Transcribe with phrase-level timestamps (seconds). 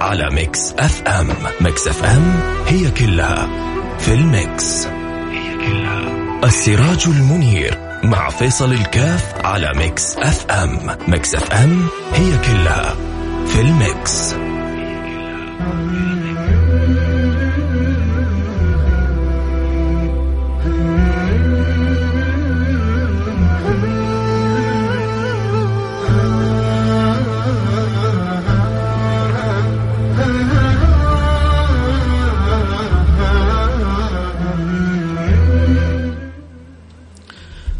[0.00, 1.28] على Mix FM.
[1.60, 3.48] Mix FM هي كلها
[3.98, 4.86] في ال mix.
[5.32, 6.08] هي كلها.
[6.44, 10.96] السراج المنير مع فيصل الكاف على Mix FM.
[11.08, 12.94] Mix FM هي كلها
[13.46, 14.34] في ال mix.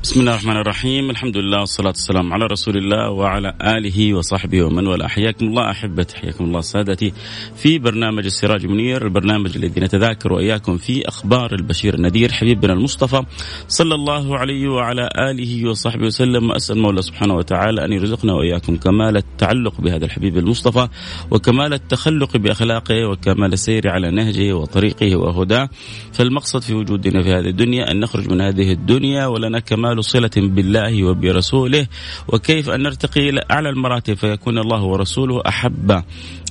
[0.09, 4.87] بسم الله الرحمن الرحيم الحمد لله والصلاة والسلام على رسول الله وعلى آله وصحبه ومن
[4.87, 7.13] والاه حياكم الله أحبتي حياكم الله سادتي
[7.57, 13.23] في برنامج السراج منير البرنامج الذي نتذاكر وإياكم فيه أخبار البشير النذير حبيبنا المصطفى
[13.69, 19.17] صلى الله عليه وعلى آله وصحبه وسلم وأسأل مولى سبحانه وتعالى أن يرزقنا وإياكم كمال
[19.17, 20.89] التعلق بهذا الحبيب المصطفى
[21.31, 25.69] وكمال التخلق بأخلاقه وكمال السير على نهجه وطريقه وهداه
[26.13, 31.05] فالمقصد في وجودنا في هذه الدنيا أن نخرج من هذه الدنيا ولنا كمال صلة بالله
[31.05, 31.87] وبرسوله
[32.29, 36.03] وكيف أن نرتقي إلى أعلى المراتب فيكون الله ورسوله أحب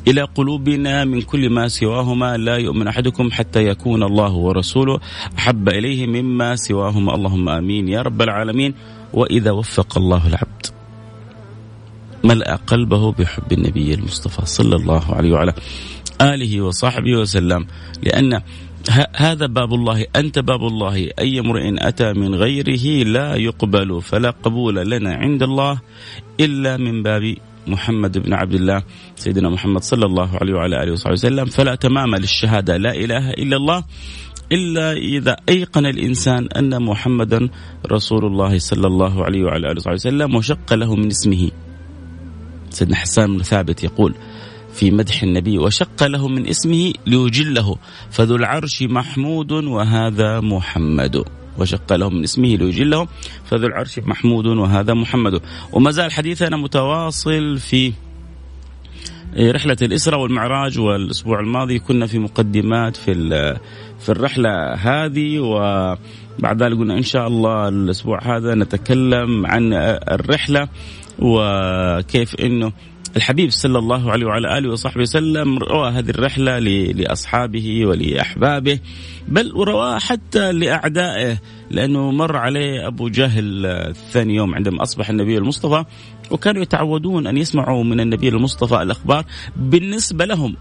[0.08, 2.38] إلى قلوبنا من كل ما سواهما.
[2.38, 5.00] لا يؤمن أحدكم حتى يكون الله ورسوله
[5.38, 7.16] أحب إليه مما سواهما.
[7.16, 8.74] اللهم آمين يا رب العالمين.
[9.14, 10.66] وإذا وفق الله العبد
[12.24, 15.54] ملأ قلبه بحب النبي المصطفى صلى الله عليه وعلى
[16.22, 17.68] آله وصحبه وسلم
[18.04, 18.42] لأن
[19.16, 21.10] هذا باب الله أنت باب الله.
[21.20, 25.80] أي امرئ أتى من غيره لا يقبل فلا قبول لنا عند الله
[26.40, 27.36] إلا من باب
[27.68, 28.84] محمد بن عبد الله
[29.16, 31.46] سيدنا محمد صلى الله عليه وعلى آله وصحبه وسلم.
[31.46, 33.84] فلا تمام للشهادة لا إله إلا الله.
[34.52, 37.50] إلا إذا أيقن الإنسان أن محمدا
[37.92, 41.52] رسول الله صلى الله عليه وعلى آله وصحبه وسلم وشق له من اسمه.
[42.70, 44.16] سيدنا حسان بن ثابت يقول
[44.78, 47.76] في مدح النبي وشق له من اسمه ليجله.
[48.12, 51.24] فذو العرش محمود وهذا محمد.
[51.58, 53.08] وشق له من اسمه ليجله.
[53.46, 55.42] فذو العرش محمود وهذا محمد.
[55.74, 57.94] وما زال حديثنا متواصل في
[59.38, 63.14] رحلة الإسراء والمعراج والأسبوع الماضي كنا في مقدمات في
[64.00, 70.68] في الرحلة هذه وبعد ذلك قلنا إن شاء الله الأسبوع هذا نتكلم عن الرحلة
[71.20, 72.72] وكيف أنه
[73.16, 78.80] الحبيب صلى الله عليه وعلى آله وصحبه وسلم روى هذه الرحلة لأصحابه ولأحبابه
[79.28, 81.38] بل ورواها حتى لأعدائه
[81.72, 85.86] لأنه مر عليه أبو جهل ثاني يوم عندما أصبح النبي المصطفى
[86.32, 89.26] وكانوا يتعودون أن يسمعوا من النبي المصطفى الأخبار
[89.56, 90.56] بالنسبة لهم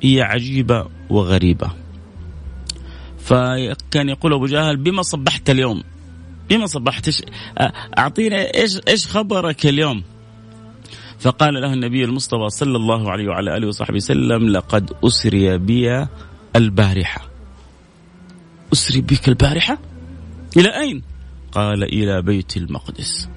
[0.00, 1.70] هي عجيبة وغريبة.
[3.18, 5.82] فكان يقول أبو جهل بما صبحت اليوم؟
[6.50, 7.10] بما صبحت
[7.98, 10.02] اعطينا إيش إيش خبرك اليوم؟
[11.20, 16.06] فقال له النبي المصطفى صلى الله عليه وعلى آله وصحبه وسلم لقد أسري بي
[16.56, 17.28] البارحة.
[18.72, 19.78] أسري بك البارحة؟
[20.56, 21.02] إلى أين؟
[21.52, 23.28] قال إلى بيت المقدس.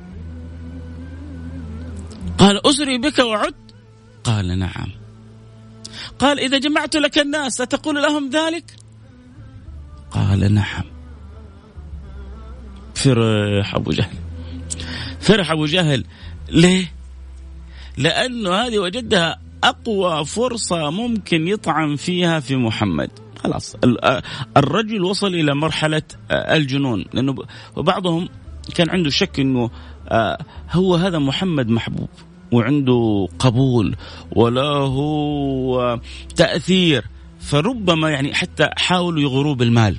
[2.38, 3.56] قال أسري بك وعدت؟
[4.24, 4.92] قال نعم.
[6.20, 8.76] قال إذا جمعت لك الناس أتقول لهم ذلك؟
[10.12, 10.84] قال نعم.
[12.96, 14.18] فرح أبو جهل.
[15.20, 16.06] فرح أبو جهل
[16.50, 17.01] ليه؟
[17.98, 23.10] لأنه هذه وجدها أقوى فرصة ممكن يطعن فيها في محمد.
[23.44, 23.76] خلاص.
[24.58, 26.02] الرجل وصل إلى مرحلة
[26.32, 27.06] الجنون.
[27.14, 27.36] لأنه
[27.76, 28.30] وبعضهم
[28.76, 29.70] كان عنده شك أنه
[30.72, 32.10] هو هذا محمد محبوب
[32.52, 33.96] وعنده قبول
[34.32, 34.96] وله
[36.36, 37.06] تأثير.
[37.40, 39.98] فربما يعني حتى حاولوا يغروه بالمال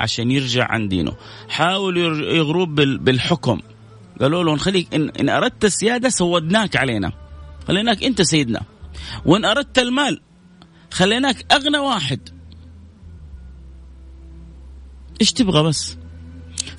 [0.00, 1.12] عشان يرجع عن دينه.
[1.48, 2.66] حاولوا يغروه
[2.96, 3.60] بالحكم.
[4.20, 7.12] قالوا له نخليك إن, إن أردت السيادة سودناك علينا.
[7.68, 8.62] خليناك انت سيدنا.
[9.24, 10.20] وإن أردت المال
[10.90, 12.28] خليناك أغنى واحد.
[15.20, 15.96] إيش تبغى بس؟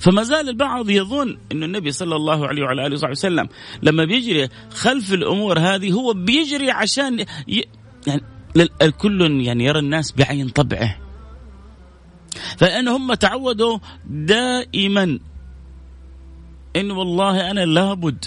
[0.00, 3.48] فما زال البعض يظن أن النبي صلى الله عليه وعلى آله وصحبه وسلم
[3.82, 7.62] لما بيجري خلف الأمور هذه هو بيجري عشان ي...
[8.06, 8.22] يعني
[8.82, 10.98] الكل يعني يرى الناس بعين طبعه.
[12.56, 15.18] فلأن هم تعودوا دائما
[16.76, 18.24] انه والله أنا لابد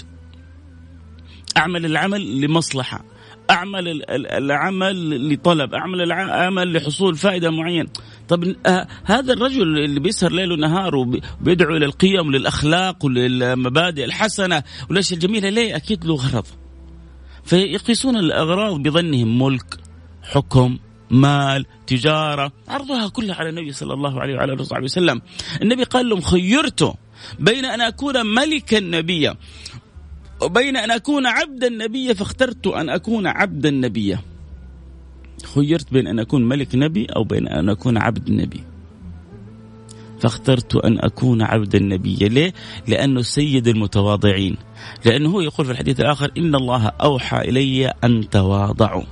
[1.56, 3.04] أعمل العمل لمصلحة
[3.50, 7.88] أعمل العمل لطلب أعمل العمل لحصول فائدة معينة.
[8.28, 15.20] طب آه هذا الرجل اللي بيسهر ليل ونهار وبيدعو إلى القيم وللاخلاق وللمبادئ الحسنة والأشياء
[15.20, 16.46] الجميلة ليه؟ أكيد له غرض.
[17.44, 19.76] فيقيسون الأغراض بظنهم ملك
[20.22, 20.78] حكم
[21.10, 22.52] مال تجارة.
[22.68, 25.20] عرضها كلها على النبي صلى الله عليه وعلى آله وسلم.
[25.62, 26.94] النبي قال لهم خيرت
[27.38, 29.36] بين أن أكون ملكا نبيا.
[30.42, 34.18] وبين أن أكون عبدا نبيا فاخترت أن أكون عبدا نبيا
[35.54, 38.64] خيرت بين أن أكون ملك نبي أو بين أن أكون عبد نبي
[40.20, 42.52] فاخترت أن أكون عبدا نبيا ليه؟
[42.88, 44.56] لأنه سيد المتواضعين.
[45.04, 49.04] لأنه هو يقول في الحديث الآخر إن الله أوحى إلي أن تواضعوا.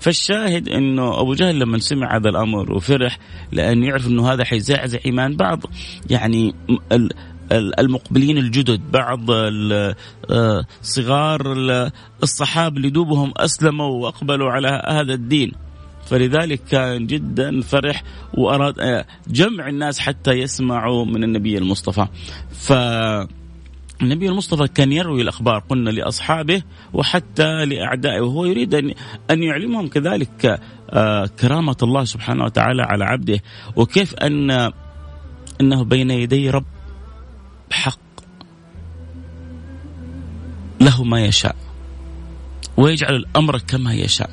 [0.00, 3.18] فالشاهد إنه أبو جهل لما سمع هذا الأمر وفرح
[3.52, 5.60] لأنه يعرف إنه هذا حيزعزع إيمان بعض.
[6.10, 6.54] يعني
[7.52, 11.42] المقبلين الجدد بعض آه، صغار
[12.22, 15.52] الصحابه اللي دوبهم أسلموا وأقبلوا على هذا الدين.
[16.06, 18.02] فلذلك كان جدا فرح
[18.34, 22.06] وأراد آه، جمع الناس حتى يسمعوا من النبي المصطفى.
[22.50, 22.72] ف
[24.02, 26.62] النبي المصطفى كان يروي الأخبار قلنا لأصحابه
[26.92, 28.94] وحتى لأعدائه وهو يريد ان
[29.30, 30.60] أن يعلمهم كذلك
[30.90, 33.40] آه، كرامة الله سبحانه وتعالى على عبده
[33.76, 34.50] وكيف ان
[35.60, 36.64] أنه بين يدي رب
[37.72, 37.98] حق
[40.80, 41.56] له ما يشاء.
[42.76, 44.30] ويجعل الأمر كما يشاء.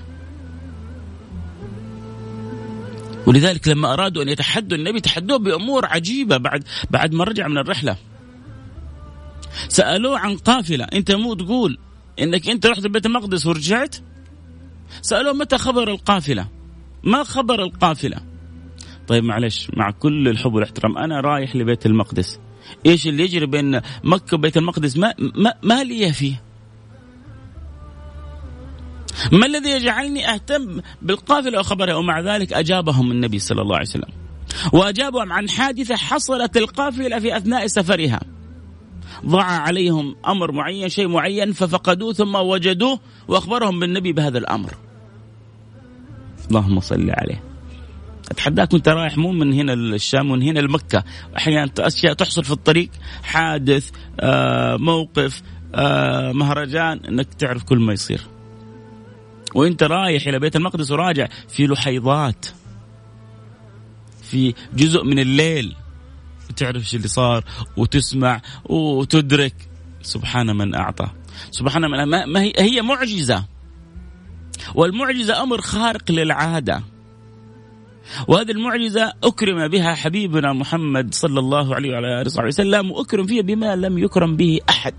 [3.27, 7.97] ولذلك لما أرادوا أن يتحدوا النبي تحدوه بأمور عجيبة بعد بعد ما رجع من الرحلة.
[9.69, 10.85] سألوه عن قافلة.
[10.85, 11.77] أنت مو تقول
[12.19, 13.95] إنك أنت رحت بيت المقدس ورجعت؟
[15.01, 16.47] سألوه متى خبر القافلة؟
[17.03, 18.17] ما خبر القافلة؟
[19.07, 22.39] طيب معلش مع كل الحب والإحترام أنا رايح لبيت المقدس.
[22.85, 26.41] إيش اللي يجري بين مكة وبيت المقدس؟ ما ما, ما لي فيه.
[29.31, 34.09] ما الذي يجعلني أهتم بالقافلة وخبرها ومع ذلك أجابهم النبي صلى الله عليه وسلم.
[34.73, 38.19] وأجابهم عن حادثة حصلت القافلة في أثناء سفرها.
[39.25, 44.73] ضاع عليهم أمر معين شيء معين ففقدوه ثم وجدوه وأخبرهم بالنبي بهذا الأمر.
[46.49, 47.54] اللهم صل عليه.
[48.31, 51.03] اتحداك وانت رايح مو من هنا للشام من هنا لمكة.
[51.37, 52.89] أحيانا أشياء تحصل في الطريق
[53.23, 55.41] حادث آه موقف
[55.75, 58.21] آه مهرجان إنك تعرف كل ما يصير.
[59.55, 62.45] وانت رايح إلى بيت المقدس وراجع في لحيضات
[64.21, 65.75] في جزء من الليل.
[66.55, 67.43] تعرف إيش اللي صار
[67.77, 69.55] وتسمع وتدرك.
[70.01, 71.07] سبحان من أعطى.
[71.51, 73.45] سبحان من ما هي هي معجزة.
[74.75, 76.83] والمعجزة أمر خارق للعادة.
[78.27, 83.41] وهذه المعجزة أكرم بها حبيبنا محمد صلى الله عليه وعلى آله وصحبه وسلم وأكرم فيها
[83.41, 84.93] بما لم يكرم به أحد.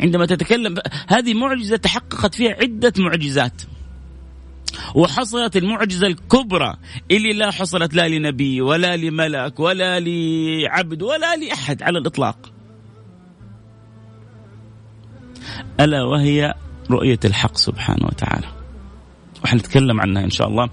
[0.00, 0.74] عندما تتكلم
[1.08, 3.62] هذه معجزة تحققت فيها عدة معجزات.
[4.94, 6.76] وحصلت المعجزة الكبرى
[7.10, 12.52] اللي لا حصلت لا لنبي ولا لملك ولا لعبد ولا لأحد على الإطلاق.
[15.80, 16.54] ألا وهي
[16.90, 18.46] رؤية الحق سبحانه وتعالى.
[19.44, 20.68] وحنتكلم عنها إن شاء الله.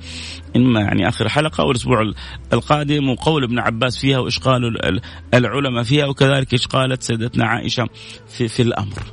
[0.56, 2.14] إما يعني آخر حلقة أو الأسبوع
[2.54, 4.72] القادم وقول ابن عباس فيها وايش قالوا
[5.34, 7.88] العلماء فيها وكذلك إيش قالت سيدتنا عائشة
[8.28, 9.04] في في الأمر.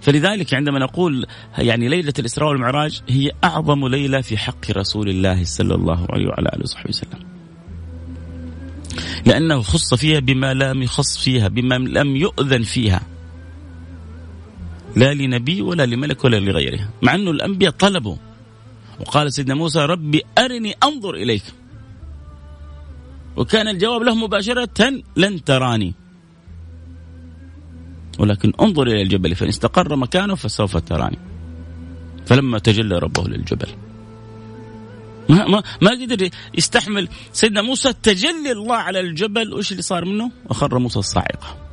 [0.00, 1.26] فلذلك عندما نقول
[1.58, 6.48] يعني ليلة الإسراء والمعراج هي أعظم ليلة في حق رسول الله صلى الله عليه وعلى
[6.48, 7.26] آله وصحبه وسلم.
[9.26, 13.00] لأنه خص فيها بما لم يخص فيها بما لم يؤذن فيها.
[14.96, 18.16] لا لنبي ولا لملك ولا لغيره مع أنه الأنبياء طلبوا
[19.00, 21.42] وقال سيدنا موسى ربي أرني أنظر إليك.
[23.36, 25.94] وكان الجواب له مباشرة لن تراني.
[28.18, 31.18] ولكن انظر إلى الجبل فإن استقر مكانه فسوف تراني.
[32.26, 33.68] فلما تجلى ربه للجبل.
[35.28, 39.54] ما ما ما قدر يستحمل سيدنا موسى تجلي الله على الجبل.
[39.54, 41.65] وش اللي صار منه؟ وخر موسى الصاعقة.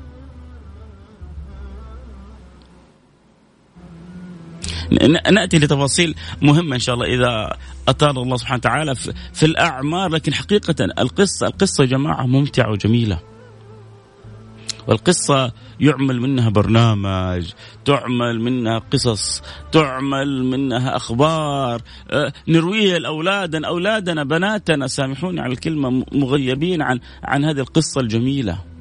[5.32, 8.96] نأتي لتفاصيل مهمة إن شاء الله إذا أطال الله سبحانه وتعالى
[9.34, 13.20] في الأعمار لكن حقيقة القصة القصة يا جماعة ممتعة وجميلة.
[14.88, 17.52] والقصة يعمل منها برنامج
[17.86, 19.42] تعمل منها قصص
[19.72, 27.60] تعمل منها أخبار أه، نرويها لأولادنا أولادنا بناتنا سامحوني على الكلمة مغيبين عن عن هذه
[27.60, 28.73] القصة الجميلة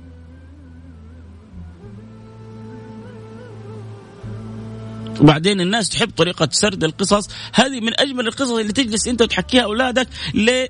[5.20, 7.28] وبعدين الناس تحب طريقة سرد القصص.
[7.54, 10.66] هذه من أجمل القصص اللي تجلس أنت وتحكيها أولادك ل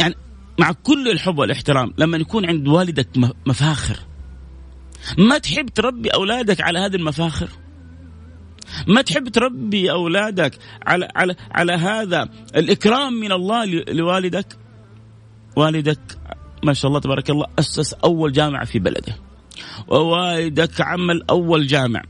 [0.00, 0.14] يعني
[0.58, 1.94] مع كل الحب والاحترام.
[1.98, 3.08] لما يكون عند والدك
[3.46, 3.98] مفاخر.
[5.18, 7.48] ما تحب تربي أولادك على هذه المفاخر؟
[8.86, 14.56] ما تحب تربي أولادك على على على هذا الإكرام من الله لوالدك؟
[15.56, 16.18] والدك
[16.64, 19.16] ما شاء الله تبارك الله أسس أول جامعة في بلده.
[19.88, 22.02] ووالدك عمل أول جامع.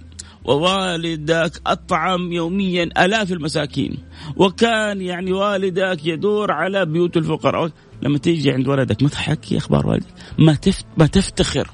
[0.49, 3.99] ووالدك أطعم يوميا آلاف المساكين.
[4.37, 7.71] وكان يعني والدك يدور على بيوت الفقراء.
[8.03, 10.07] لما تيجي عند ولدك ما تحكي أخبار والدك؟
[10.39, 10.59] ما,
[10.97, 11.71] ما تفتخر.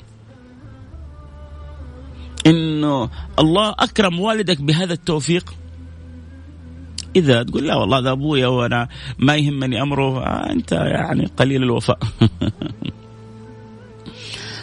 [2.46, 5.54] إنه الله أكرم والدك بهذا التوفيق.
[7.16, 8.88] إذا تقول لا والله هذا أبويا وأنا
[9.18, 11.98] ما يهمني أمره آه أنت يعني قليل الوفاء.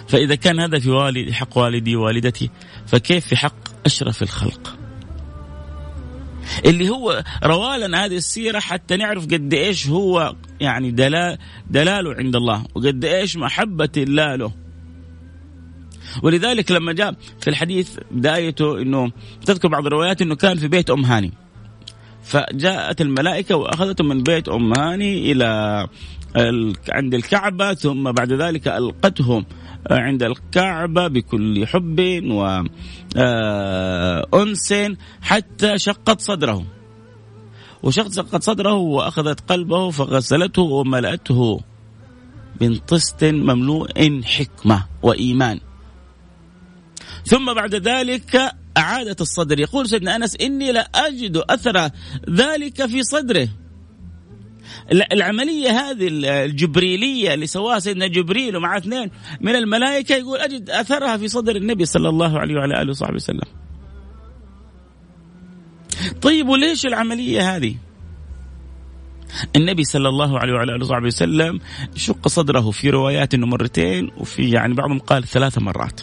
[0.07, 2.49] فإذا كان هذا في والدي حق والدي ووالدتي
[2.87, 4.77] فكيف في حق أشرف الخلق.
[6.65, 11.37] اللي هو روالنا هذه السيرة حتى نعرف قد إيش هو يعني دلال
[11.69, 14.51] دلاله عند الله وقد إيش محبة الله له.
[16.23, 19.11] ولذلك لما جاء في الحديث بدايته إنه
[19.45, 21.31] تذكر بعض الروايات إنه كان في بيت أم هاني.
[22.23, 25.87] فجاءت الملائكة وأخذته من بيت أم هاني إلى
[26.89, 29.43] عند الكعبة ثم بعد ذلك ألقته
[29.89, 31.99] عند الكعبة بكل حب
[34.33, 36.65] وانس آه، حتى شقت صدره.
[37.83, 41.61] وشقت صدره وأخذت قلبه فغسلته وملأته
[42.61, 45.59] من طست مملوء حكمة وإيمان.
[47.25, 49.59] ثم بعد ذلك أعادت الصدر.
[49.59, 51.89] يقول سيدنا أنس إني لا أجد أثر
[52.29, 53.49] ذلك في صدره.
[54.91, 56.07] العملية هذه
[56.45, 59.11] الجبريلية اللي سواها سيدنا جبريل ومع اثنين
[59.41, 63.41] من الملائكة يقول أجد أثرها في صدر النبي صلى الله عليه وعلى آله وصحبه وسلم.
[66.21, 67.75] طيب وليش العملية هذه؟
[69.55, 71.59] النبي صلى الله عليه وعلى آله وصحبه وسلم
[71.95, 76.01] شق صدره في روايات إنه مرتين وفي يعني بعضهم قال ثلاث مرات.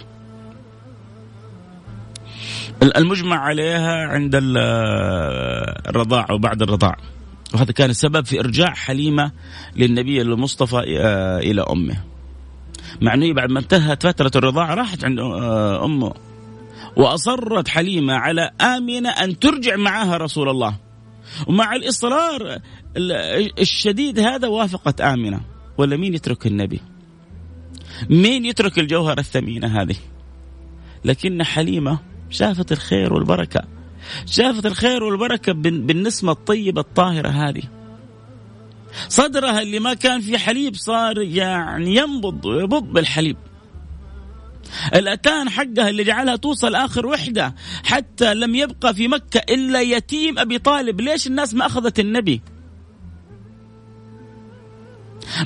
[2.83, 4.33] المجمع عليها عند
[5.87, 6.97] الرضاع أو بعد الرضاع.
[7.55, 9.33] وهذا كان السبب في إرجاع حليمة
[9.77, 11.97] للنبي المصطفى آه، إلى أمه.
[13.01, 16.15] مع إنه بعد ما انتهت فترة الرضاعة راحت عند آه، أمه.
[16.97, 20.77] وأصرت حليمة على آمنة أن ترجع معها رسول الله.
[21.47, 22.59] ومع الإصرار
[23.59, 25.41] الشديد هذا وافقت آمنة.
[25.79, 26.81] ولا مين يترك النبي؟
[28.11, 29.97] مين يترك الجوهره الثمينة هذه؟
[31.05, 31.99] لكن حليمة
[32.31, 33.78] شافت الخير والبركة.
[34.27, 37.63] شافت الخير والبركة بالنسمة الطيبة الطاهرة هذه.
[39.09, 43.37] صدرها اللي ما كان فيه حليب صار يعني ينبض ويبض بالحليب.
[44.95, 50.59] الأتان حقها اللي جعلها توصل آخر وحدة حتى لم يبقى في مكة إلا يتيم أبي
[50.59, 51.01] طالب.
[51.01, 52.41] ليش الناس ما أخذت النبي؟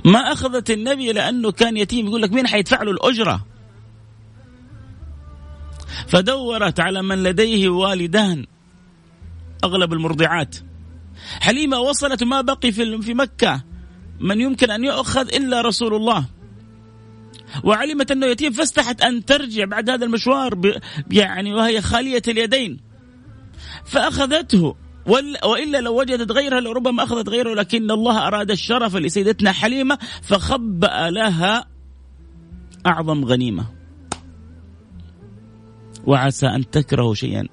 [0.05, 2.07] ما أخذت النبي لأنه كان يتيم.
[2.07, 3.47] يقول لك مين حيدفع له الأجرة؟
[6.09, 8.47] فدورت على من لديه والدان.
[9.65, 10.57] أغلب المرضعات.
[11.41, 13.65] حليمة وصلت ما بقي في في مكة.
[14.21, 16.25] من يمكن أن يؤخذ إلا رسول الله.
[17.65, 22.81] وعلمت أنه يتيم فاستحت أن ترجع بعد هذا المشوار يعني وهي خالية اليدين.
[23.85, 24.77] فأخذته.
[25.45, 31.67] وإلا لو وجدت غيرها لربما أخذت غيره لكن الله أراد الشرف لسيدتنا حليمة فخبأ لها
[32.87, 33.67] أعظم غنيمة.
[36.05, 37.49] وعسى أن تكرهوا شيئا.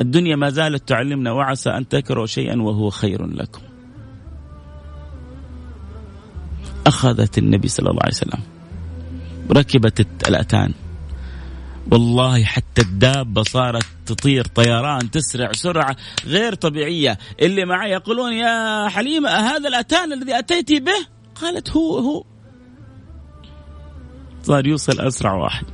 [0.00, 3.62] الدنيا ما زالت تعلمنا وعسى أن تكرهوا شيئا وهو خير لكم.
[6.86, 8.42] أخذت النبي صلى الله عليه وسلم.
[9.50, 10.72] ركبت الأتان.
[11.90, 15.96] والله حتى الدابة صارت تطير طيران تسرع سرعة
[16.26, 17.18] غير طبيعية.
[17.42, 22.24] اللي معي يقولون يا حليمة هذا الأتان الذي أتيت به؟ قالت هو هو.
[24.42, 25.66] صار يوصل أسرع واحد.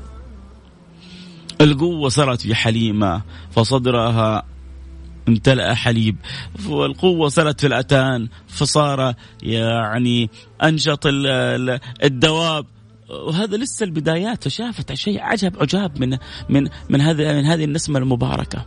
[1.61, 4.45] القوة صارت في حليمة فصدرها
[5.29, 6.17] امتلأ حليب
[6.69, 10.31] والقوة صارت في الأتان فصار يعني
[10.63, 12.67] أنشط الدواب.
[13.09, 18.67] وهذا لسه البدايات فشافت شيء عجب عجاب من من من هذه من هذه النسمة المباركة.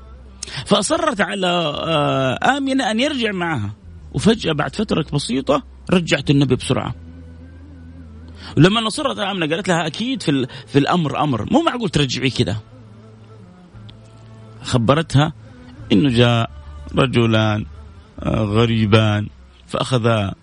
[0.65, 3.74] فأصرت على آه، آمنة أن يرجع معها.
[4.13, 6.95] وفجأة بعد فترة بسيطة رجعت النبي بسرعة.
[8.57, 11.53] ولما نصرت آمنة قالت لها أكيد في, في الأمر أمر.
[11.53, 12.71] مو معقول ترجعي كذا.
[14.63, 15.34] خبرتها
[15.91, 16.50] إنه جاء
[16.96, 17.65] رجلان
[18.20, 19.27] آه، غريبان
[19.68, 20.34] فاخذا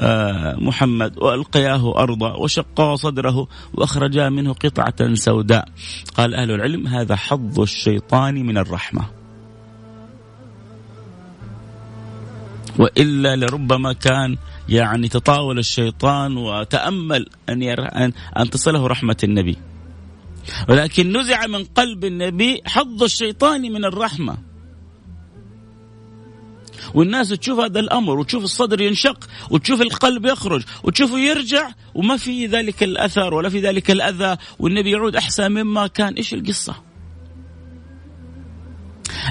[0.00, 5.68] آه، محمد وألقياه ارضا وشقا صدره واخرجا منه قطعة سوداء.
[6.16, 9.02] قال أهل العلم هذا حظ الشيطان من الرحمة.
[12.78, 14.36] وإلا لربما كان
[14.68, 17.62] يعني تطاول الشيطان وتأمل أن
[18.36, 19.56] أن تصله رحمة النبي.
[20.68, 24.38] ولكن نزع من قلب النبي حظ الشيطان من الرحمة.
[26.94, 32.82] والناس تشوف هذا الأمر وتشوف الصدر ينشق وتشوف القلب يخرج وتشوفه يرجع وما في ذلك
[32.82, 36.14] الأثر ولا في ذلك الأذى والنبي يعود أحسن مما كان.
[36.14, 36.74] إيش القصة؟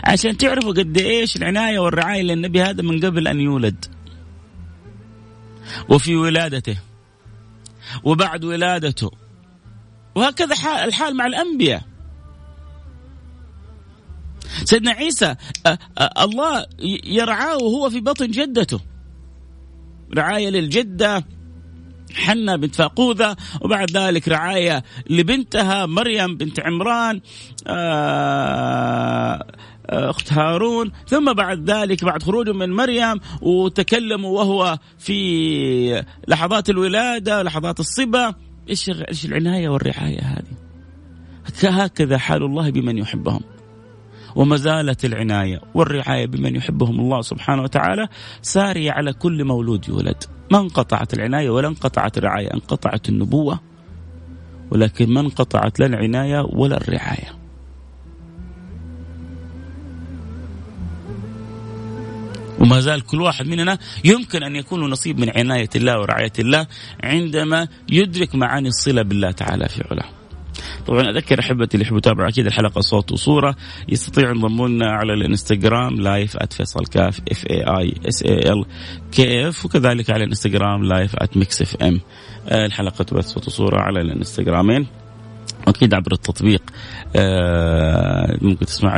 [0.03, 3.85] عشان تعرفوا قد إيش العناية والرعاية للنبي هذا من قبل أن يولد.
[5.89, 6.77] وفي ولادته.
[8.03, 9.11] وبعد ولادته.
[10.17, 11.81] وهكذا حال الحال مع الأنبياء.
[14.63, 15.35] سيدنا عيسى
[16.21, 16.65] الله
[17.05, 18.79] يرعاه وهو في بطن جدته.
[20.17, 21.25] رعاية للجدة
[22.13, 27.21] حنة بنت فاقوذة وبعد ذلك رعاية لبنتها مريم بنت عمران
[29.89, 30.91] أخت هارون.
[31.07, 38.33] ثم بعد ذلك بعد خروجه من مريم وتكلموا وهو في لحظات الولادة لحظات الصبا.
[38.69, 40.57] إيش إيش العناية والرعاية هذه؟
[41.63, 43.41] هكذا حال الله بمن يحبهم.
[44.35, 48.07] وما زالت العناية والرعاية بمن يحبهم الله سبحانه وتعالى
[48.41, 50.23] سارية على كل مولود يولد.
[50.51, 53.59] ما انقطعت العناية ولا انقطعت الرعاية انقطعت النبوة.
[54.71, 57.36] ولكن ما انقطعت لا العناية ولا الرعاية.
[62.59, 66.67] وما زال كل واحد مننا يمكن أن يكون نصيب من عناية الله ورعاية الله
[67.03, 70.05] عندما يدرك معاني الصلة بالله تعالى في علاه.
[70.87, 73.55] طبعا أذكر أحبتي اللي يحبوا يتابعوا أكيد الحلقة صوت وصورة.
[73.89, 78.65] يستطيعوا ينضموا لنا على الإنستغرام live @فيصل كاف F A I S A L
[79.11, 82.01] K F وكذلك على الإنستغرام live @Mix FM
[82.51, 84.87] الحلقة تبث صوت وصورة على الإنستغرامين.
[85.67, 86.61] أكيد عبر التطبيق
[87.15, 88.97] آه، ممكن تسمع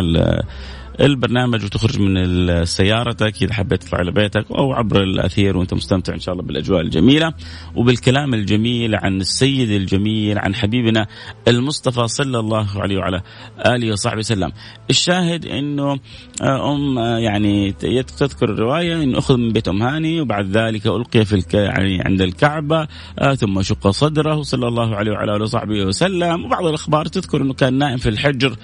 [1.01, 6.19] البرنامج وتخرج من سيارتك إذا حبيت تطلع على بيتك أو عبر الأثير وأنت مستمتع إن
[6.19, 7.33] شاء الله بالأجواء الجميلة
[7.75, 11.07] وبالكلام الجميل عن السيد الجميل عن حبيبنا
[11.47, 13.21] المصطفى صلى الله عليه وعلى
[13.65, 14.51] آله وصحبه وسلم.
[14.89, 15.99] الشاهد إنه
[16.41, 17.71] آه، أم آه، يعني
[18.17, 21.53] تذكر الرواية إنه أخذ من بيت أم هاني وبعد ذلك ألقي في الك...
[21.53, 22.87] يعني عند الكعبة
[23.19, 27.53] آه، ثم شق صدره صلى الله عليه وعلى آله وصحبه وسلم وبعض الأخبار تذكر إنه
[27.53, 28.55] كان نائم في الحجر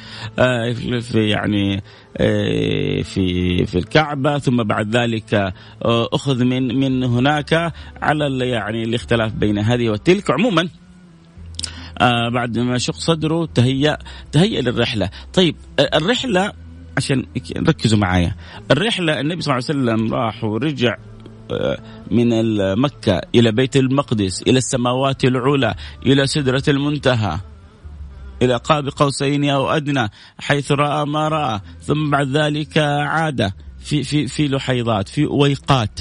[1.01, 1.83] في يعني
[3.03, 9.57] في في الكعبة ثم بعد ذلك آه، أخذ من من هناك على يعني الاختلاف بين
[9.57, 10.31] هذه وتلك.
[10.31, 10.69] عموما
[12.01, 13.97] آه بعد ما شق صدره تهيأ
[14.31, 15.09] تهيأ للرحلة.
[15.33, 16.51] طيب آه، الرحلة
[16.97, 17.25] عشان
[17.57, 18.35] ركزوا معايا
[18.71, 20.97] الرحلة النبي صلى الله عليه وسلم راح ورجع
[22.11, 22.29] من
[22.75, 25.75] مكة إلى بيت المقدس إلى السماوات العلى
[26.05, 27.39] إلى سدرة المنتهى.
[28.41, 34.27] إلى قاب قوسين أو أدنى حيث رأى ما رأى ثم بعد ذلك عاد في في
[34.27, 35.99] في لحيضات في ويقات.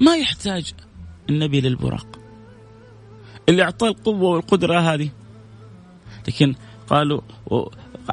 [0.00, 0.72] ما يحتاج
[1.30, 2.06] النبي للبراق
[3.48, 5.10] اللي أعطاه القوة والقدرة هذه.
[6.28, 6.54] لكن
[6.88, 7.20] قالوا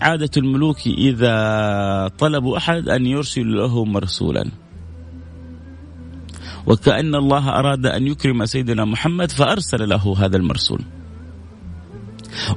[0.02, 4.52] عادة الملوك إذا طلبوا أحد أن يرسل له مرسولا
[6.68, 10.82] وكأن الله أراد أن يكرم سيدنا محمد فأرسل له هذا المرسول.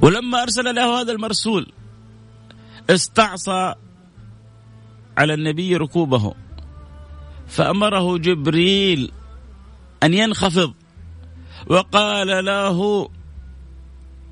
[0.01, 1.71] ولما أرسل له هذا المرسول
[2.89, 3.75] استعصى
[5.17, 6.33] على النبي ركوبه
[7.47, 9.11] فأمره جبريل
[10.03, 10.73] أن ينخفض
[11.67, 13.09] وقال له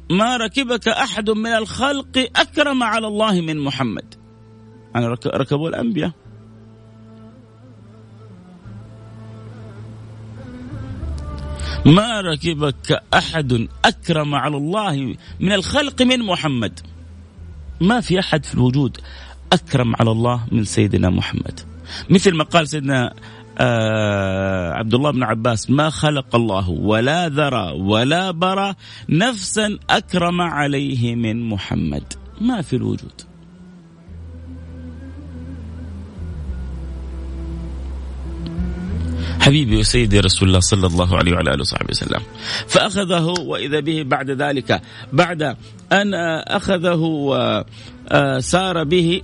[0.09, 4.15] ما ركبك أحد من الخلق أكرم على الله من محمد.
[4.95, 6.11] أنا ركبوا الأنبياء.
[11.85, 16.79] ما ركبك أحد أكرم على الله من الخلق من محمد.
[17.81, 18.97] ما في أحد في الوجود
[19.53, 21.59] أكرم على الله من سيدنا محمد.
[22.09, 23.13] مثل ما قال سيدنا
[23.57, 28.75] آه عبد الله بن عباس ما خلق الله ولا ذرى ولا برى
[29.09, 32.13] نفسا أكرم عليه من محمد.
[32.41, 33.21] ما في الوجود.
[39.43, 42.21] حبيبي وسيدي رسول الله صلى الله عليه وعلى آله وصحبه وسلم
[42.67, 44.81] فأخذه وإذا به بعد ذلك
[45.13, 45.41] بعد
[45.91, 46.13] أن
[46.47, 47.01] أخذه
[48.11, 49.21] وسار به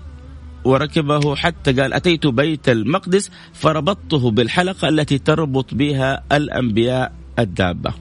[0.63, 7.93] وركبه حتى قال أتيت بيت المقدس فربطته بالحلقة التي تربط بها الأنبياء الدابة.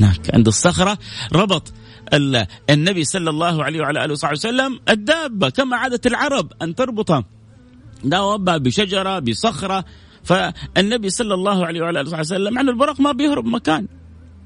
[0.00, 0.98] هناك عند الصخرة
[1.32, 1.72] ربط
[2.70, 7.24] النبي صلى الله عليه وعلى آله وصحبه وسلم الدابة كما عادت العرب أن تربط
[8.04, 9.84] دابة بشجرة بصخرة
[10.24, 13.86] فالنبي صلى الله عليه وعلى اله وسلم عن البراق ما بيهرب مكان.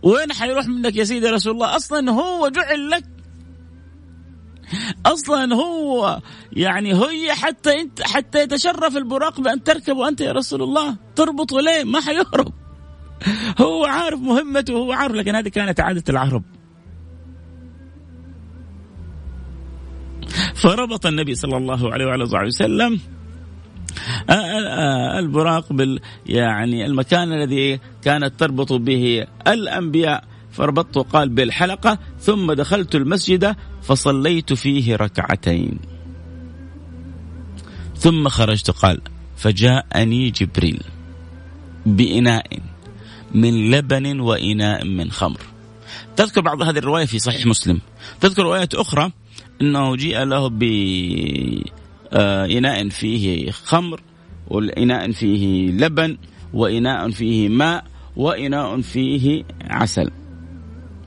[0.03, 3.05] وين حيروح منك يا سيدي رسول الله؟ أصلا هو جعل لك.
[5.07, 6.21] أصلا هو
[6.53, 10.97] يعني هي حتى انت حتى يتشرف البراق بأن تركب وأنت يا رسول الله.
[11.17, 12.53] تربطه ليه ما حيهرب.
[13.61, 16.43] هو عارف مهمته وهو عارف لكن هذه كانت عادة العرب.
[20.55, 23.01] فربط النبي صلى الله عليه وعلى اله وسلم
[25.19, 30.25] البراق بال يعني المكان الذي كانت تربط به الأنبياء.
[30.53, 35.79] فربطت قال بالحلقة ثم دخلت المسجد فصليت فيه ركعتين.
[37.97, 39.01] ثم خرجت قال
[39.37, 40.83] فجاءني جبريل
[41.87, 42.47] بإناء
[43.35, 45.41] من لبن وإناء من خمر.
[46.17, 47.81] تذكر بعض هذه الرواية في صحيح مسلم.
[48.21, 49.13] تذكر رواية أخرى
[49.61, 50.49] أنه جيء له
[52.13, 54.01] بإناء فيه خمر
[54.49, 56.17] وإناء فيه لبن
[56.55, 57.85] وإناء فيه ماء
[58.17, 60.11] وإناء فيه عسل.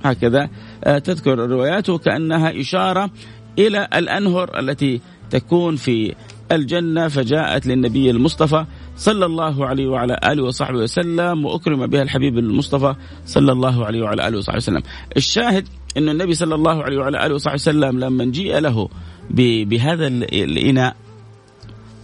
[0.03, 0.49] هكذا
[0.83, 3.11] آه، تذكر الروايات وكأنها إشارة
[3.59, 6.15] إلى الأنهر التي تكون في
[6.51, 8.65] الجنة فجاءت للنبي المصطفى
[8.97, 14.27] صلى الله عليه وعلى آله وصحبه وسلم وأكرم بها الحبيب المصطفى صلى الله عليه وعلى
[14.27, 14.81] آله وصحبه وسلم.
[15.17, 18.89] الشاهد أن النبي صلى الله عليه وعلى آله وصحبه وسلم لما جيء له
[19.29, 20.95] بهذا الإناء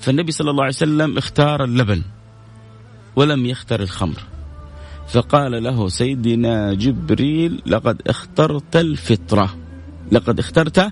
[0.02, 2.02] فالنبي صلى الله عليه وسلم اختار اللبن
[3.16, 4.24] ولم يختر الخمر.
[5.08, 9.56] فقال له سيدنا جبريل لقد اخترت الفطرة
[10.12, 10.92] لقد اخترت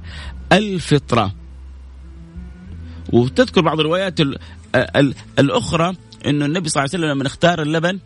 [0.51, 1.33] الفطرة.
[3.13, 4.19] وتذكر بعض الروايات
[5.39, 5.93] الأخرى
[6.25, 7.99] أنه النبي صلى الله عليه وسلم لما اختار اللبن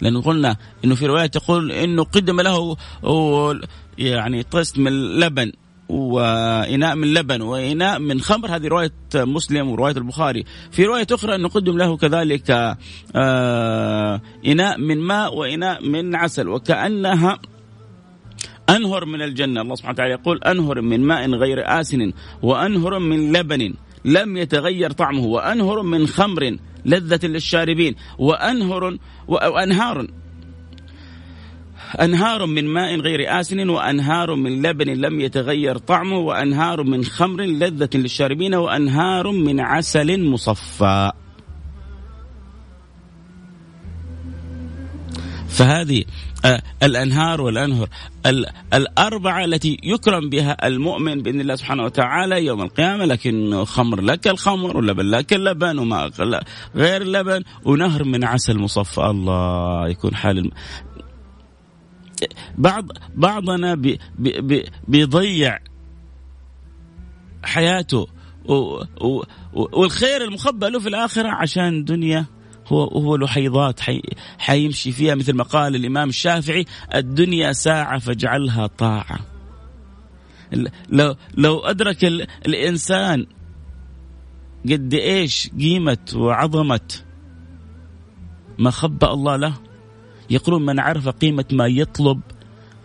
[0.00, 2.76] لأنه قلنا أنه في رواية تقول أنه قدم له
[3.98, 5.52] يعني طست من لبن
[5.88, 8.56] وإناء من لبن وإناء من خمر.
[8.56, 10.44] هذه رواية مسلم ورواية البخاري.
[10.70, 12.76] في رواية أخرى أنه قدم له كذلك
[13.16, 16.48] آه، إناء من ماء وإناء من عسل.
[16.48, 17.38] وكأنها
[18.70, 19.60] أنهر من الجنة.
[19.60, 25.24] الله سبحانه وتعالى يقول أنهر من ماء غير آسن وأنهر من لبن لم يتغير طعمه
[25.24, 30.06] وأنهر من خمر لذة للشاربين وأنهر وأنهار
[32.00, 37.90] أنهار من ماء غير آسن وأنهار من لبن لم يتغير طعمه وأنهار من خمر لذة
[37.94, 41.12] للشاربين وأنهار من عسل مصفى.
[45.48, 46.04] فهذه
[46.44, 47.88] آه، الأنهار والأنهر
[48.74, 54.76] الأربعة التي يكرم بها المؤمن بإذن الله سبحانه وتعالى يوم القيامة لكن خمر لك الخمر
[54.76, 56.10] ولبن لك اللبن وماء
[56.76, 59.00] غير اللبن ونهر من عسل مصفى.
[59.00, 60.50] الله يكون حال
[62.58, 65.58] بعض بعضنا بي بي بيضيع
[67.44, 68.06] حياته
[69.52, 72.26] والخير المخبأ له في الآخرة عشان دنيا
[72.66, 74.02] هو هو لحيضات حي
[74.38, 79.18] حيمشي فيها مثل ما قال الإمام الشافعي الدنيا ساعة فاجعلها طاعة.
[80.88, 82.04] لو لو أدرك
[82.46, 83.26] الإنسان
[84.70, 86.94] قد إيش قيمة وعظمة
[88.58, 89.54] ما خبأ الله له
[90.30, 92.20] يقولون من عرف قيمة ما يطلب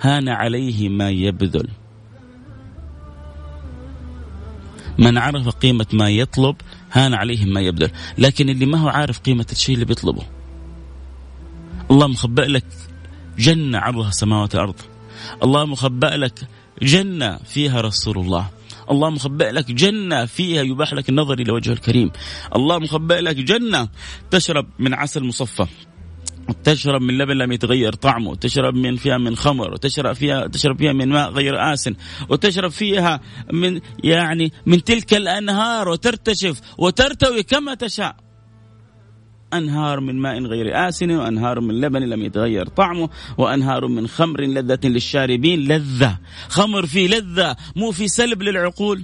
[0.01, 1.67] هان عليه ما يبذل.
[4.97, 6.55] من عرف قيمة ما يطلب
[6.91, 7.91] هان عليه ما يبذل.
[8.17, 10.23] لكن اللي ما هو عارف قيمة الشيء اللي بيطلبه.
[11.91, 12.65] الله مخبأ لك
[13.37, 14.75] جنة عرضها السماوات والأرض.
[15.43, 16.39] الله مخبأ لك
[16.81, 18.49] جنة فيها رسول الله.
[18.91, 22.11] الله مخبئ لك جنة فيها يباح لك النظر إلى وجهه الكريم.
[22.55, 23.87] الله مخبئ لك جنة
[24.31, 25.65] تشرب من عسل مصفى.
[26.51, 30.93] تشرب من لبن لم يتغير طعمه تشرب من فيها من خمر وتشرب فيها تشرب فيها
[30.93, 31.95] من ماء غير آسن
[32.29, 33.21] وتشرب فيها
[33.53, 38.15] من يعني من تلك الأنهار وترتشف وترتوي كما تشاء.
[39.53, 44.79] أنهار من ماء غير آسن وأنهار من لبن لم يتغير طعمه وأنهار من خمر لذة
[44.83, 46.17] للشاربين لذة.
[46.49, 49.03] خمر في لذة مو في سلب للعقول.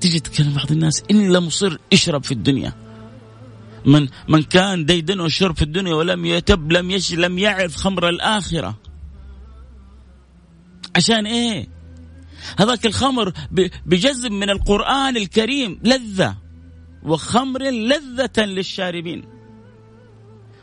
[0.00, 2.83] تيجي تكلم بعض الناس إلا مصر اشرب في الدنيا.
[3.86, 8.78] من من كان ديدنه الشرب في الدنيا ولم يتب لم يش لم يعرف خمر الآخرة.
[10.96, 11.68] عشان إيه؟
[12.58, 13.32] هذاك الخمر
[13.86, 16.36] بجزم من القرآن الكريم لذة
[17.02, 19.24] وخمر لذة للشاربين.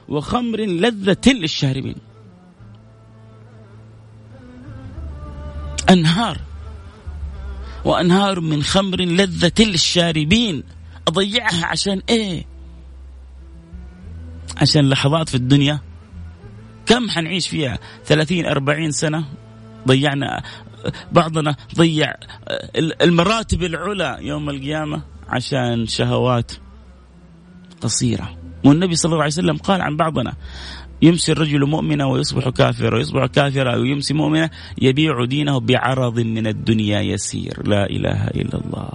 [0.09, 1.95] وخمر لذة للشاربين.
[5.89, 6.37] أنهار.
[7.85, 10.63] وأنهار من خمر لذة للشاربين.
[11.07, 12.50] أضيعها عشان إيه؟
[14.61, 15.79] عشان لحظات في الدنيا.
[16.85, 19.25] كم حنعيش فيها؟ ثلاثين أربعين سنة
[19.87, 20.43] ضيعنا
[21.11, 22.13] بعضنا ضيع
[23.01, 26.51] المراتب العلى يوم القيامة عشان شهوات
[27.81, 28.37] قصيرة.
[28.65, 30.33] والنبي صلى الله عليه وسلم قال عن بعضنا
[31.01, 34.49] يمسي الرجل مؤمنا ويصبح كافرا ويصبح كافرا ويمسي مؤمنا
[34.81, 37.67] يبيع دينه بعرض من الدنيا يسير.
[37.67, 38.87] لا إله إلا الله.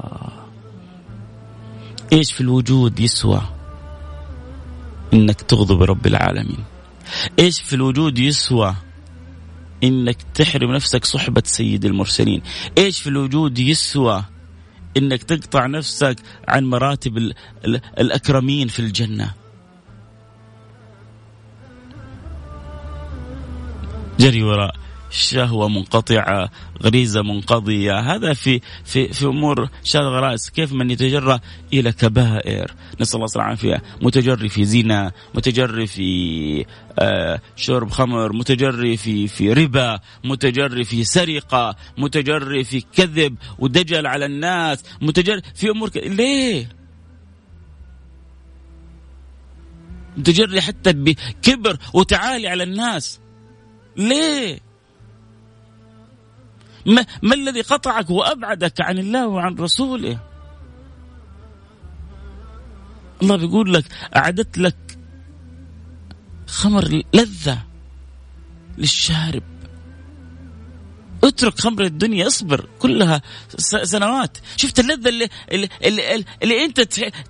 [2.12, 3.55] إيش في الوجود يسوى؟
[5.14, 6.64] إنك تغضب رب العالمين.
[7.38, 8.74] إيش في الوجود يسوى؟
[9.84, 12.42] إنك تحرم نفسك صحبة سيد المرسلين.
[12.78, 14.24] إيش في الوجود يسوى؟
[14.96, 16.16] إنك تقطع نفسك
[16.48, 17.32] عن مراتب
[17.98, 19.34] الأكرمين في الجنة.
[24.20, 24.85] جري وراء.
[25.10, 26.50] شهوة منقطعة
[26.82, 31.40] غريزة منقضية هذا في في في أمور شاذ غرائز كيف من يتجرأ
[31.72, 36.64] إلى كبائر؟ نسأل الله العافية متجري في زنا متجري في
[36.98, 44.26] آه شرب خمر متجري في في ربا متجري في سرقة متجري في كذب ودجل على
[44.26, 45.96] الناس متجري في أمور ك...
[45.96, 46.68] ليه؟
[50.16, 53.20] متجري حتى بكبر وتعالي على الناس.
[53.96, 54.65] ليه؟
[56.86, 60.18] ما, ما الذي قطعك وأبعدك عن الله وعن رسوله؟
[63.22, 63.84] الله بيقول لك
[64.16, 64.98] اعددت لك
[66.46, 67.58] خمر لذة
[68.78, 69.42] للشارب.
[71.24, 73.22] اترك خمر الدنيا اصبر كلها
[73.82, 74.38] سنوات.
[74.56, 76.80] شفت اللذة اللي اللي, اللي, اللي أنت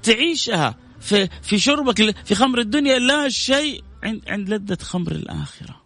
[0.03, 5.86] تعيشها في في شربك في خمر الدنيا لا شيء عند عند لذة خمر الآخرة.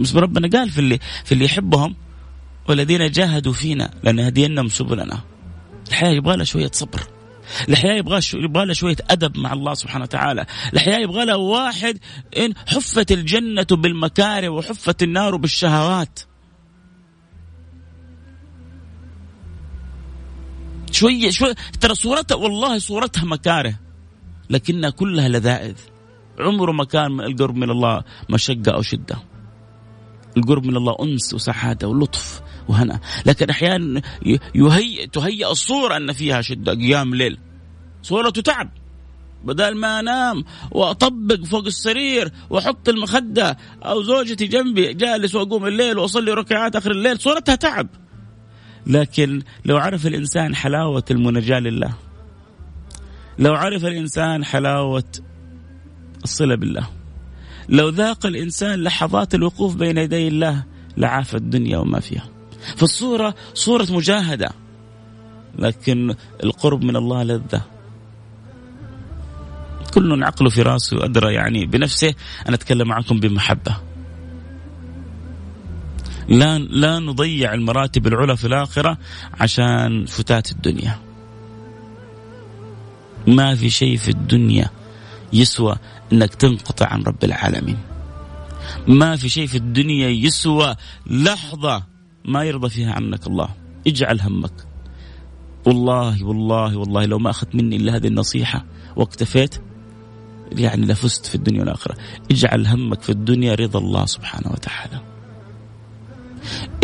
[0.00, 1.96] بس ربنا قال في اللي في اللي يحبهم
[2.68, 5.20] والذين جاهدوا فينا لنهدينهم سبلنا.
[5.88, 7.00] الحياة يبغى لها شوية صبر.
[7.68, 10.46] الحياة يبغى يبغى لها شوية أدب مع الله سبحانه وتعالى.
[10.72, 11.98] الحياة يبغى لها واحد
[12.36, 16.20] إن حفت الجنة بالمكاره وحفت النار بالشهوات.
[20.92, 23.74] شوية شوية ترى صورتها والله صورتها مكاره
[24.50, 25.76] لكنها كلها لذائذ.
[26.38, 29.29] عمره ما كان القرب من الله مشقة أو شدة.
[30.36, 33.00] القرب من الله أنس وسعاده ولطف وهنا.
[33.26, 34.02] لكن أحيانا
[34.54, 37.38] يهيئ تهيئ الصورة أن فيها شدة قيام ليل.
[38.02, 38.70] صورة تعب.
[39.44, 46.32] بدل ما أنام وأطبق فوق السرير وأحط المخدة أو زوجتي جنبي جالس وأقوم الليل وأصلي
[46.32, 47.88] ركعات آخر الليل صورتها تعب.
[48.86, 51.94] لكن لو عرف الإنسان حلاوة المناجاه لله
[53.38, 55.04] لو عرف الإنسان حلاوة
[56.24, 56.99] الصلة بالله
[57.70, 60.64] لو ذاق الإنسان لحظات الوقوف بين يدي الله
[60.96, 62.28] لعاف الدنيا وما فيها.
[62.76, 64.50] فالصورة صورة مجاهدة
[65.58, 67.62] لكن القرب من الله لذة.
[69.94, 72.14] كل عقله في راسه وأدرى يعني بنفسه.
[72.46, 73.76] أنا أتكلم معكم بمحبة.
[76.28, 78.98] لا لا نضيع المراتب العلى في الآخرة
[79.40, 80.98] عشان فتات الدنيا.
[83.26, 84.70] ما في شيء في الدنيا
[85.32, 85.76] يسوى
[86.12, 87.78] إنك تنقطع عن رب العالمين.
[88.88, 91.82] ما في شيء في الدنيا يسوى لحظة
[92.24, 93.48] ما يرضى فيها عنك الله.
[93.86, 94.52] اجعل همك.
[95.66, 98.64] والله والله والله لو ما أخذت مني إلا هذه النصيحة
[98.96, 99.54] واكتفيت
[100.52, 101.96] يعني لفزت في الدنيا والآخرة.
[102.30, 105.00] اجعل همك في الدنيا رضا الله سبحانه وتعالى.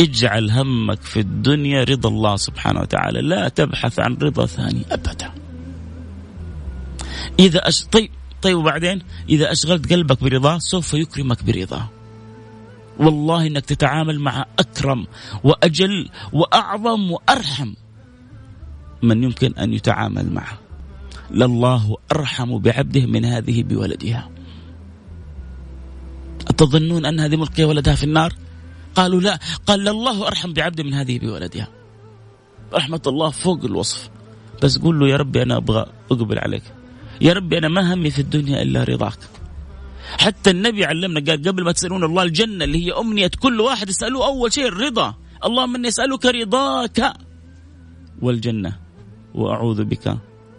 [0.00, 3.20] اجعل همك في الدنيا رضا الله سبحانه وتعالى.
[3.20, 5.32] لا تبحث عن رضا ثاني أبدا.
[7.38, 7.84] إذا أش...
[7.84, 8.10] طيب
[8.46, 11.88] طيب وبعدين إذا أشغلت قلبك برضاه سوف يكرمك برضاه
[12.98, 15.06] والله إنك تتعامل مع أكرم
[15.44, 17.74] وأجل وأعظم وأرحم
[19.02, 20.58] من يمكن أن يتعامل معه.
[21.30, 24.30] لله أرحم بعبده من هذه بولدها.
[26.46, 28.32] أتظنون أن هذه ملقية ولدها في النار؟
[28.94, 29.38] قالوا لا.
[29.66, 31.68] قال لله أرحم بعبده من هذه بولدها.
[32.74, 34.10] رحمة الله فوق الوصف.
[34.62, 36.75] بس قول له يا ربي أنا أبغى أقبل عليك.
[37.20, 39.18] يا ربي أنا ما همي في الدنيا إلا رضاك.
[40.18, 44.26] حتى النبي علمنا قال قبل ما تسألون الله الجنة اللي هي أمنية كل واحد اسألوه
[44.26, 45.14] أول شيء الرضا.
[45.44, 47.12] اللهم إني أسألك رضاك
[48.22, 48.76] والجنة
[49.34, 50.18] وأعوذ بك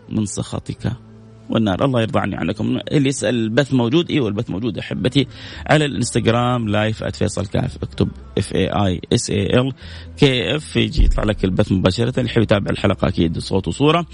[0.10, 1.07] من سخطك.
[1.50, 1.86] والنار.
[1.86, 2.80] الله يرضى عني عنكم.
[2.92, 5.28] اللي يسأل البث موجود؟ أيوه البث موجود أحبتي
[5.68, 9.74] على الإنستغرام live @فيصل كاف اكتب F A I S A L
[10.18, 12.20] K F يجي يطلع لك البث مباشرة.
[12.20, 14.06] اللي يحب يتابع الحلقة أكيد صوت وصورة.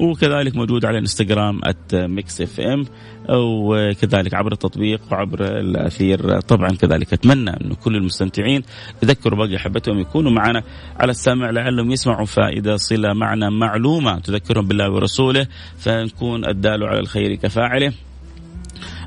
[0.00, 1.60] وكذلك موجود على الإنستغرام
[1.92, 2.84] @Mix FM
[3.38, 6.40] وكذلك عبر التطبيق وعبر الأثير.
[6.40, 8.62] طبعا كذلك أتمنى انه كل المستمتعين
[9.02, 10.62] يذكروا باقي أحبتهم يكونوا معنا
[11.00, 15.46] على السمع لعلهم يسمعوا فائده صلة معنا معلومة تذكرهم بالله ورسوله
[15.78, 17.92] فنكون الدال على الخير كفاعله.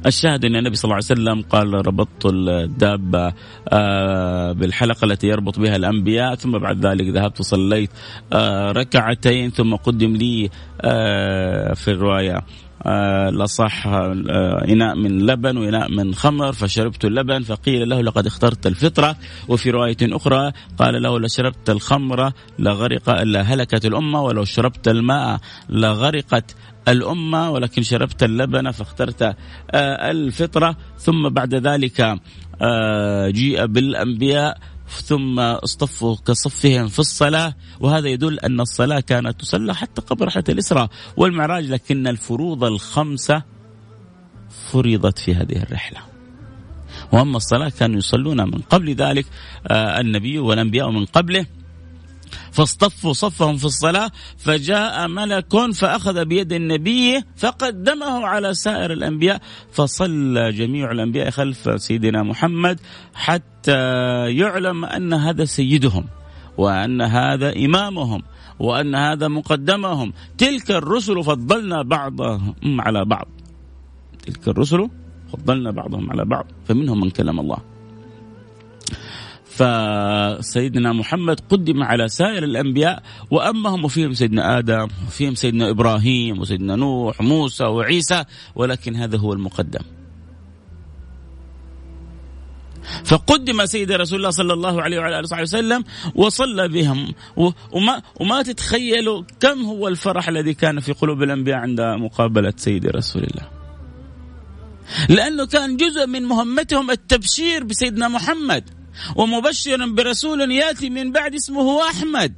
[0.06, 3.34] الشاهد أن النبي صلى الله عليه وسلم قال ربطت الدابة
[3.70, 7.90] آه، بالحلقة التي يربط بها الأنبياء ثم بعد ذلك ذهبت وصليت
[8.34, 10.50] آه، ركعتين ثم قدم لي
[10.82, 12.42] آه، في الرواية.
[13.30, 13.88] الأصح
[14.68, 19.16] إناء من لبن وإناء من خمر فشربت اللبن فقيل له لقد اخترت الفطرة.
[19.48, 26.56] وفي رواية أخرى قال له لشربت الخمر لغرق لهلكت الأمة ولو شربت الماء لغرقت
[26.88, 29.36] الأمة ولكن شربت اللبن فاخترت آه،
[30.12, 30.76] الفطرة.
[30.98, 32.20] ثم بعد ذلك
[32.62, 40.02] آه، جيء بالأنبياء ثم اصطفوا كصفهم في الصلاة وهذا يدل أن الصلاة كانت تصلى حتى
[40.02, 40.90] قبل رحلة الإسراء.
[41.18, 43.44] والمعراج لكن الفروض الخمسة
[44.72, 46.00] فرضت في هذه الرحلة.
[47.12, 49.26] وأما الصلاة كانوا يصلون من قبل ذلك
[49.68, 51.46] آه، النبي والأنبياء من قبله.
[52.52, 59.42] فاصطفوا صفهم في الصلاة فجاء ملك فأخذ بيد النبي فقدمه على سائر الأنبياء
[59.72, 62.80] فصلى جميع الأنبياء خلف سيدنا محمد
[63.14, 63.82] حتى
[64.30, 66.06] يعلم أن هذا سيدهم
[66.58, 68.22] وأن هذا إمامهم
[68.60, 70.14] وأن هذا مقدمهم.
[70.38, 73.28] تلك الرسل فضلنا بعضهم على بعض.
[74.26, 74.90] تلك الرسل
[75.34, 76.46] فضلنا بعضهم على بعض.
[76.66, 77.73] فمنهم من كلم الله.
[79.54, 87.22] فسيدنا محمد قدم على سائر الأنبياء وامهم وفيهم سيدنا آدم وفيهم سيدنا إبراهيم وسيدنا نوح
[87.22, 88.24] وموسى وعيسى
[88.56, 89.82] ولكن هذا هو المقدم.
[93.06, 95.84] فقدم سيد رسول الله صلى الله عليه وعلى آله وصحبه وسلم
[96.16, 97.14] وصلى بهم
[97.72, 103.24] وما وما تتخيلوا كم هو الفرح الذي كان في قلوب الأنبياء عند مقابلة سيد رسول
[103.24, 103.50] الله.
[105.10, 108.83] لأنه كان جزء من مهمتهم التبشير بسيدنا محمد.
[109.16, 112.34] ومبشرا برسول ياتي من بعد اسمه أحمد.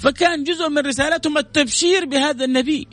[0.00, 2.88] فكان جزء من رسالتهم التبشير بهذا النبي.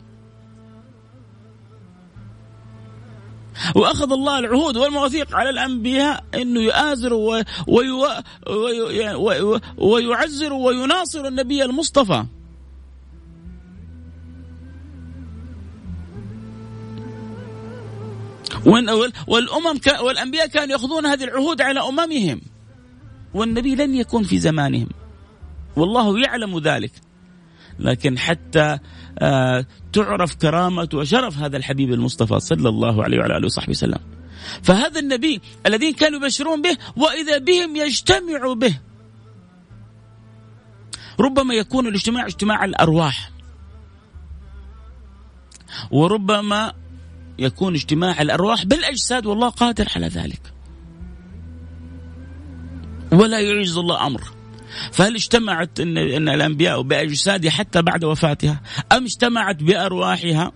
[3.76, 7.42] وأخذ الله العهود والمواثيق على الأنبياء إنه يآزروا
[9.78, 12.24] ويعزروا ويناصروا النبي المصطفى.
[18.66, 22.40] والأمم والأنبياء كانوا يأخذون هذه العهود على أممهم.
[23.34, 24.88] والنبي لن يكون في زمانهم.
[25.76, 26.92] والله يعلم ذلك.
[27.78, 28.78] لكن حتى
[29.18, 33.98] آه تعرف كرامة وشرف هذا الحبيب المصطفى صلى الله عليه وعلى آله وصحبه وسلم.
[34.62, 38.78] فهذا النبي الذين كانوا يبشرون به وإذا بهم يجتمعوا به.
[41.20, 43.30] ربما يكون الاجتماع اجتماع الأرواح.
[45.90, 46.72] وربما
[47.40, 50.40] يكون اجتماع الأرواح بالأجساد والله قادر على ذلك.
[53.12, 54.22] ولا يعجز الله أمر.
[54.92, 58.60] فهل اجتمعت إن إن الأنبياء بأجسادها حتى بعد وفاتها
[58.92, 60.52] أم اجتمعت بأرواحها؟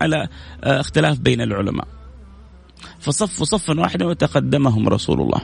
[0.00, 0.28] على
[0.64, 1.86] آه، اختلاف بين العلماء.
[3.00, 5.40] فصفوا صفا واحدا وتقدمهم رسول الله.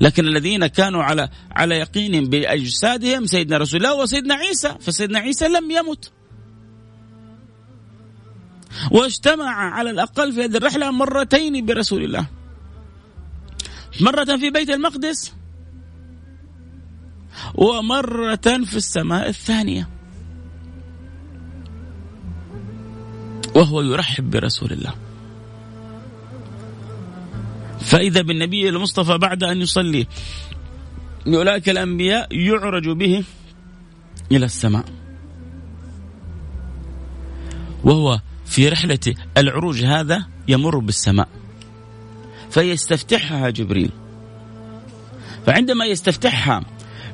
[0.00, 5.70] لكن الذين كانوا على على يقين بأجسادهم سيدنا رسول الله وسيدنا عيسى، فسيدنا عيسى لم
[5.70, 6.12] يمت.
[8.90, 12.26] واجتمع على الأقل في هذه الرحلة مرتين برسول الله.
[14.00, 15.32] مرة في بيت المقدس
[17.54, 19.88] ومرة في السماء الثانية.
[23.54, 24.94] وهو يرحب برسول الله.
[27.80, 30.06] فإذا بالنبي المصطفى بعد أن يصلي
[31.26, 33.24] بأولئك الأنبياء يعرج به
[34.32, 34.84] إلى السماء.
[37.84, 41.28] وهو في رحلة العروج هذا يمر بالسماء.
[42.50, 43.90] فيستفتحها جبريل.
[45.46, 46.60] فعندما يستفتحها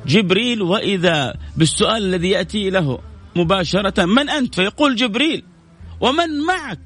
[0.05, 2.99] جبريل وإذا بالسؤال الذي يأتي له
[3.35, 5.43] مباشرة من أنت؟ فيقول جبريل
[6.01, 6.79] ومن معك؟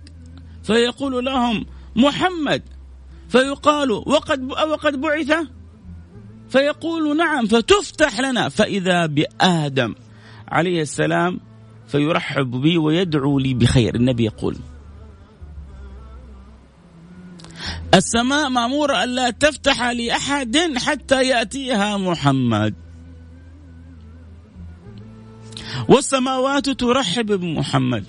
[0.64, 2.64] فيقول لهم محمد.
[3.30, 5.34] فيقال وقد وقد بعث؟
[6.50, 7.48] فيقول نعم.
[7.48, 8.50] فتفتح لنا.
[8.50, 9.96] فإذا بآدم
[10.48, 11.40] عليه السلام
[11.92, 13.96] فيرحب بي ويدعو لي بخير.
[13.96, 14.56] النبي يقول
[17.94, 22.74] السماء مأمورة ألا تفتح لأحد حتى يأتيها محمد.
[25.90, 28.06] والسماوات ترحب بمحمد.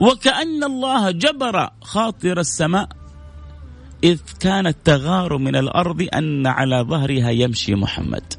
[0.00, 2.88] وكأن الله جبر خاطر السماء
[4.04, 8.35] إذ كانت تغار من الأرض أن على ظهرها يمشي محمد.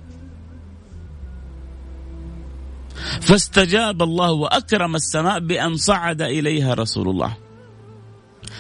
[3.22, 7.38] فاستجاب الله وأكرم السماء بأن صعد إليها رسول الله.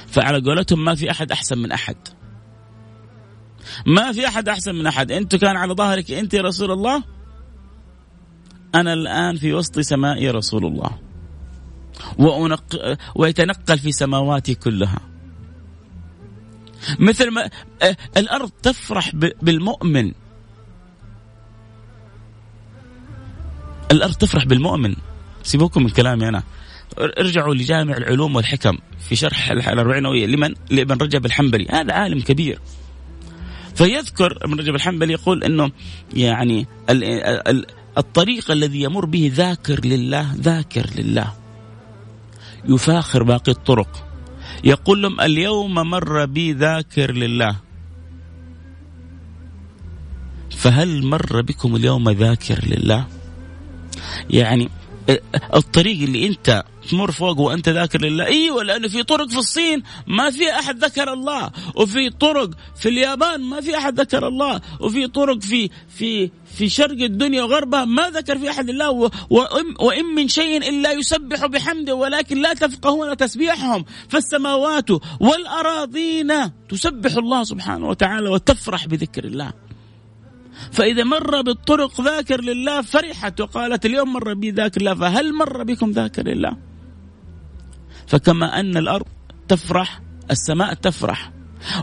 [0.07, 1.95] فعلى قولتهم ما في أحد أحسن من أحد.
[3.85, 7.03] ما في أحد أحسن من أحد، أنت كان على ظهرك أنت يا رسول الله
[8.75, 10.91] أنا الآن في وسط سماء رسول الله.
[12.17, 12.97] وأنق...
[13.15, 14.99] ويتنقل في سماواتي كلها.
[16.99, 17.49] مثل ما
[18.17, 20.13] الأرض تفرح بالمؤمن
[23.91, 24.95] الأرض تفرح بالمؤمن.
[25.43, 26.43] سيبوكم من كلامي أنا.
[26.97, 28.77] ارجعوا لجامع العلوم والحكم
[29.09, 31.67] في شرح الأربعينوية لمن؟ لابن رجب الحنبلي.
[31.71, 32.59] هذا عالم كبير.
[33.75, 35.71] فيذكر ابن رجب الحنبلي يقول إنه
[36.13, 36.67] يعني
[37.97, 41.33] الطريق الذي يمر به ذاكر لله ذاكر لله.
[42.69, 44.07] يفاخر باقي الطرق.
[44.63, 47.55] يقول لهم اليوم مر بي ذاكر لله.
[50.51, 53.07] فهل مر بكم اليوم ذاكر لله؟
[54.29, 54.69] يعني
[55.55, 60.29] الطريق اللي انت تمر فوق وانت ذاكر لله أيوه لأنه في طرق في الصين ما
[60.29, 65.39] في أحد ذكر الله وفي طرق في اليابان ما في أحد ذكر الله وفي طرق
[65.41, 69.11] في في في شرق الدنيا وغربها ما ذكر في أحد الله
[69.79, 74.89] وإن من شيء إلا يسبح بحمده ولكن لا تفقهون تسبيحهم فالسماوات
[75.19, 76.33] والأراضين
[76.69, 79.53] تسبح الله سبحانه وتعالى وتفرح بذكر الله.
[80.71, 85.91] فإذا مر بالطرق ذاكر لله فرحت وقالت اليوم مر بي ذاكر الله فهل مر بكم
[85.91, 86.57] ذاكر لله؟
[88.07, 89.05] فكما أن الأرض
[89.47, 90.01] تفرح
[90.31, 91.31] السماء تفرح.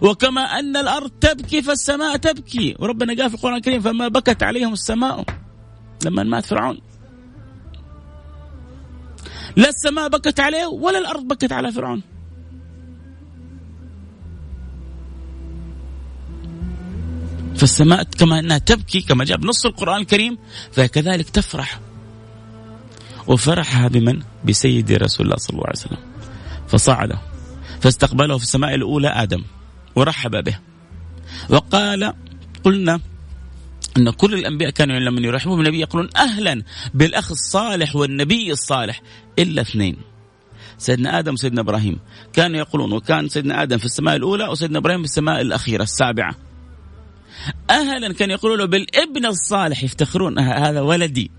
[0.02, 2.76] وكما أن الأرض تبكي فالسماء تبكي.
[2.78, 5.24] وربنا قال في القرآن الكريم فما بكت عليهم السماء
[6.04, 6.78] لما مات فرعون.
[9.56, 12.02] لا السماء بكت عليه ولا الأرض بكت على فرعون.
[17.56, 20.38] فالسماء كما أنها تبكي كما جاء بنص القرآن الكريم
[20.72, 21.80] فهي كذلك تفرح.
[23.26, 25.98] وفرحها بمن؟ بسيد رسول الله صلى الله عليه وسلم.
[26.68, 27.12] فصعد
[27.80, 29.44] فاستقبله في السماء الأولى آدم.
[29.96, 30.58] ورحب به.
[31.48, 32.12] وقال
[32.64, 33.00] قلنا
[33.96, 36.62] إن كل الأنبياء كانوا لما يرحبوا بالنبي يقولون أهلا
[36.94, 39.02] بالأخ الصالح والنبي الصالح
[39.38, 39.96] إلا اثنين.
[40.78, 41.98] سيدنا آدم وسيدنا إبراهيم.
[42.32, 46.43] كانوا يقولون وكان سيدنا آدم في السماء الأولى وسيدنا إبراهيم في السماء الأخيرة السابعة.
[47.70, 51.30] أهلا كان يقولوا له بالابن الصالح يفتخرون هذا ولدي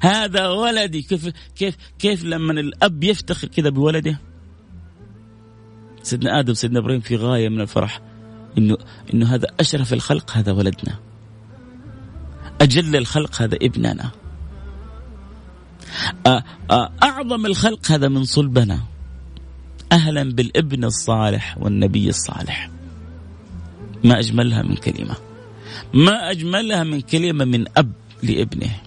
[0.00, 4.20] هذا ولدي كيف كيف كيف لما الأب يفتخر كذا بولده؟
[6.02, 8.00] سيدنا آدم سيدنا إبراهيم في غاية من الفرح
[8.58, 8.76] إنه
[9.14, 10.98] إنه هذا أشرف الخلق هذا ولدنا.
[12.60, 14.10] أجل الخلق هذا ابننا.
[17.02, 18.80] أعظم الخلق هذا من صلبنا.
[19.92, 22.70] أهلا بالابن الصالح والنبي الصالح.
[24.04, 25.27] ما أجملها من كلمة.
[25.94, 28.80] ما أجملها من كلمة من أب لابنه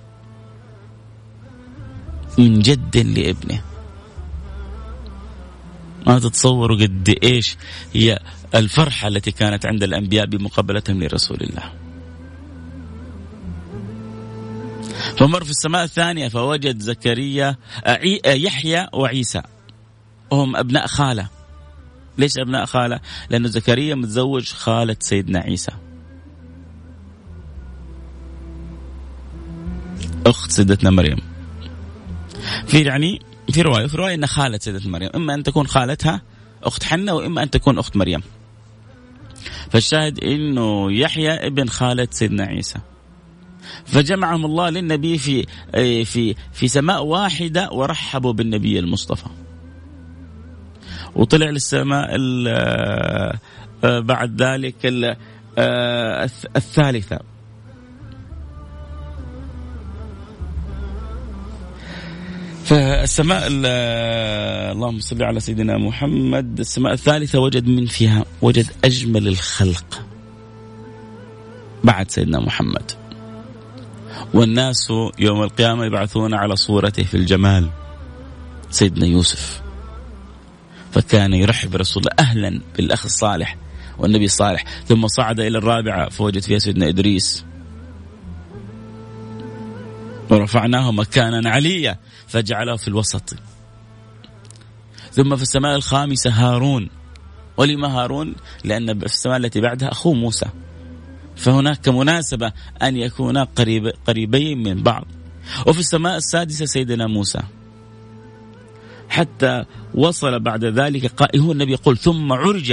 [2.37, 3.61] من جد لابنه
[6.07, 7.57] ما تتصوروا قد إيش
[7.93, 8.19] هي
[8.55, 11.73] الفرحة التي كانت عند الأنبياء بمقابلتهم لرسول الله.
[15.17, 17.55] فمر في السماء الثانية فوجد زكريا
[18.25, 19.41] يحيى وعيسى
[20.31, 21.29] وهم أبناء خالة.
[22.17, 22.99] ليش أبناء خالة؟
[23.29, 25.71] لأنه زكريا متزوج خالة سيدنا عيسى.
[30.25, 31.17] أخت سيدتنا مريم.
[32.67, 36.21] في يعني في رواية في رواية إن خالة سيدتنا مريم إما أن تكون خالتها
[36.63, 38.21] أخت حنة وإما أن تكون أخت مريم.
[39.69, 42.79] فالشاهد إنه يحيى ابن خالة سيدنا عيسى.
[43.85, 45.45] فجمعهم الله للنبي في
[46.05, 49.29] في في سماء واحدة ورحبوا بالنبي المصطفى.
[51.15, 52.17] وطلع للسماء
[52.47, 53.39] آه،
[53.83, 54.85] بعد ذلك
[55.57, 57.19] آه، الثالثة.
[62.71, 66.59] فالسماء اللهم صل على سيدنا محمد.
[66.59, 70.05] السماء الثالثة وجد من فيها وجد أجمل الخلق.
[71.83, 72.91] بعد سيدنا محمد.
[74.33, 74.87] والناس
[75.19, 77.69] يوم القيامة يبعثون على صورته في الجمال.
[78.69, 79.61] سيدنا يوسف.
[80.91, 83.57] فكان يرحب برسول الله أهلا بالأخ الصالح
[83.97, 84.63] والنبي الصالح.
[84.87, 87.45] ثم صعد إلى الرابعة فوجد فيها سيدنا إدريس.
[90.31, 93.33] ورفعناه مكانا عليا فجعله في الوسط.
[95.11, 96.89] ثم في السماء الخامسة هارون.
[97.57, 100.45] ولما هارون؟ لأن في السماء التي بعدها أخوه موسى.
[101.35, 102.51] فهناك مناسبة
[102.81, 105.05] أن يكونا قريب قريبين من بعض.
[105.67, 107.39] وفي السماء السادسة سيدنا موسى.
[109.09, 109.65] حتى
[109.95, 112.71] وصل بعد ذلك هو النبي يقول ثم عرج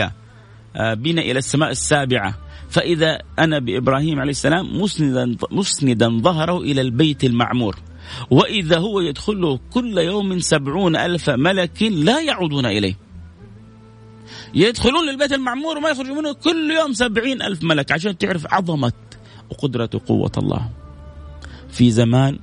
[0.77, 2.35] آه، بنا إلى السماء السابعة.
[2.71, 7.77] فإذا أنا بإبراهيم عليه السلام مسندا, مسندا ظهره إلى البيت المعمور.
[8.31, 12.97] وإذا هو يدخله كل يوم سبعون ألف ملك لا يعودون إليه.
[14.55, 18.93] يدخلون للبيت المعمور وما يخرجون منه كل يوم سبعين ألف ملك عشان تعرف عظمة
[19.51, 20.71] وقدرة وقوة الله.
[21.71, 22.39] في زمان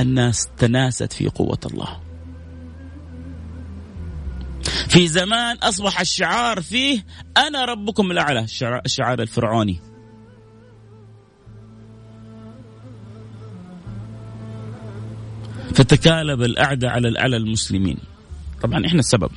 [0.00, 2.09] الناس تناست في قوة الله.
[4.88, 7.04] في زمان أصبح الشعار فيه
[7.36, 8.46] أنا ربكم الأعلى
[8.86, 9.80] الشعار الفرعوني.
[15.74, 17.98] فتكالب الأعداء على على المسلمين.
[18.62, 19.30] طبعا إحنا السبب.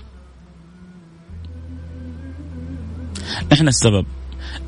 [3.53, 4.05] إحنا السبب.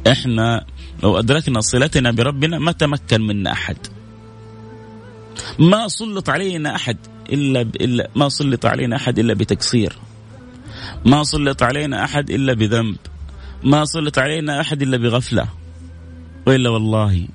[0.08, 0.66] إحنا
[1.04, 3.78] لو أدركنا صلتنا بربنا ما تمكن منا أحد.
[5.60, 6.98] ما سلط علينا أحد
[7.30, 9.98] إلا, إلا ما سلط علينا أحد إلا بتقصير
[11.06, 12.98] ما سلط علينا أحد إلا بذنب.
[13.64, 15.48] ما سلط علينا أحد إلا بغفلة.
[16.48, 17.28] وإلا والله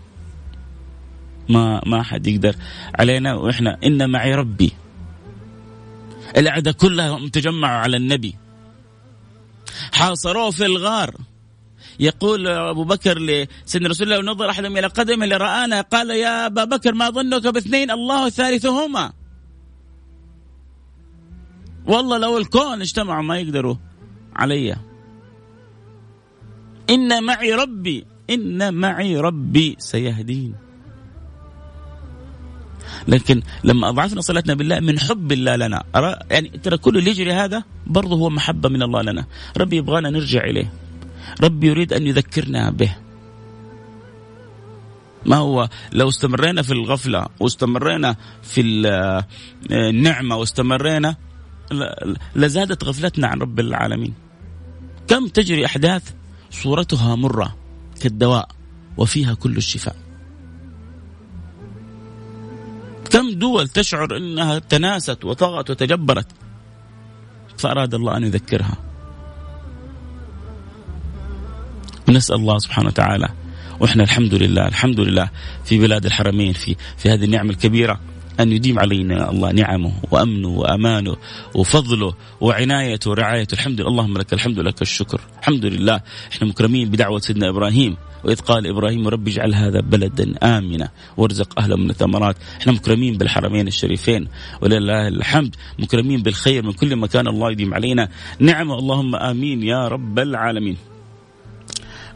[1.48, 2.56] ما ما حد يقدر
[2.94, 3.34] علينا.
[3.34, 4.72] وإحنا إن معي ربي.
[6.36, 8.34] الاعداء كلها تجمعوا على النبي.
[9.92, 11.14] حاصروه في الغار.
[12.00, 16.94] يقول أبو بكر لسيدنا رسول الله نظر أحدهم إلى قدمه لرآنا قال يا أبا بكر
[16.94, 19.12] ما ظنك باثنين الله ثالثهما.
[21.86, 23.76] والله لو الكون اجتمعوا ما يقدروا
[24.36, 24.76] علي.
[26.90, 30.54] إن معي ربي إن معي ربي سيهدين.
[33.08, 35.84] لكن لما أضعفنا صلاتنا بالله من حب الله لنا
[36.30, 39.26] يعني ترى كل اللي يجري هذا برضه هو محبة من الله لنا.
[39.56, 40.72] ربي يبغانا نرجع إليه.
[41.42, 42.96] ربي يريد أن يذكرنا به.
[45.26, 48.60] ما هو؟ لو استمرينا في الغفلة واستمرينا في
[49.70, 51.16] النعمة واستمرينا
[52.36, 54.14] لزادت غفلتنا عن رب العالمين.
[55.08, 56.12] كم تجري أحداث
[56.50, 57.56] صورتها مرة
[58.00, 58.48] كالدواء
[58.96, 59.96] وفيها كل الشفاء.
[63.10, 66.26] كم دول تشعر إنها تناست وطغت وتجبرت.
[67.58, 68.76] فأراد الله أن يذكرها.
[72.08, 73.28] نسأل الله سبحانه وتعالى.
[73.80, 75.30] وإحنا الحمد لله الحمد لله
[75.64, 78.00] في بلاد الحرمين في في هذه النعمه الكبيرة.
[78.40, 81.16] أن يديم علينا الله نعمه وأمنه وأمانه
[81.54, 83.54] وفضله وعنايته ورعايته.
[83.54, 83.88] الحمد لله.
[83.88, 85.20] اللهم لك الحمد لك الشكر.
[85.40, 86.00] الحمد لله.
[86.32, 89.08] إحنا مكرمين بدعوة سيدنا إبراهيم وإذ قال إبراهيم.
[89.08, 90.88] رب اجعل هذا بلدا آمنا.
[91.16, 92.36] وارزق أهله من الثمرات.
[92.60, 94.28] إحنا مكرمين بالحرمين الشريفين.
[94.62, 95.56] ولله الحمد.
[95.78, 97.28] مكرمين بالخير من كل مكان.
[97.28, 98.08] الله يديم علينا
[98.38, 98.78] نعمة.
[98.78, 100.76] اللهم آمين يا رب العالمين.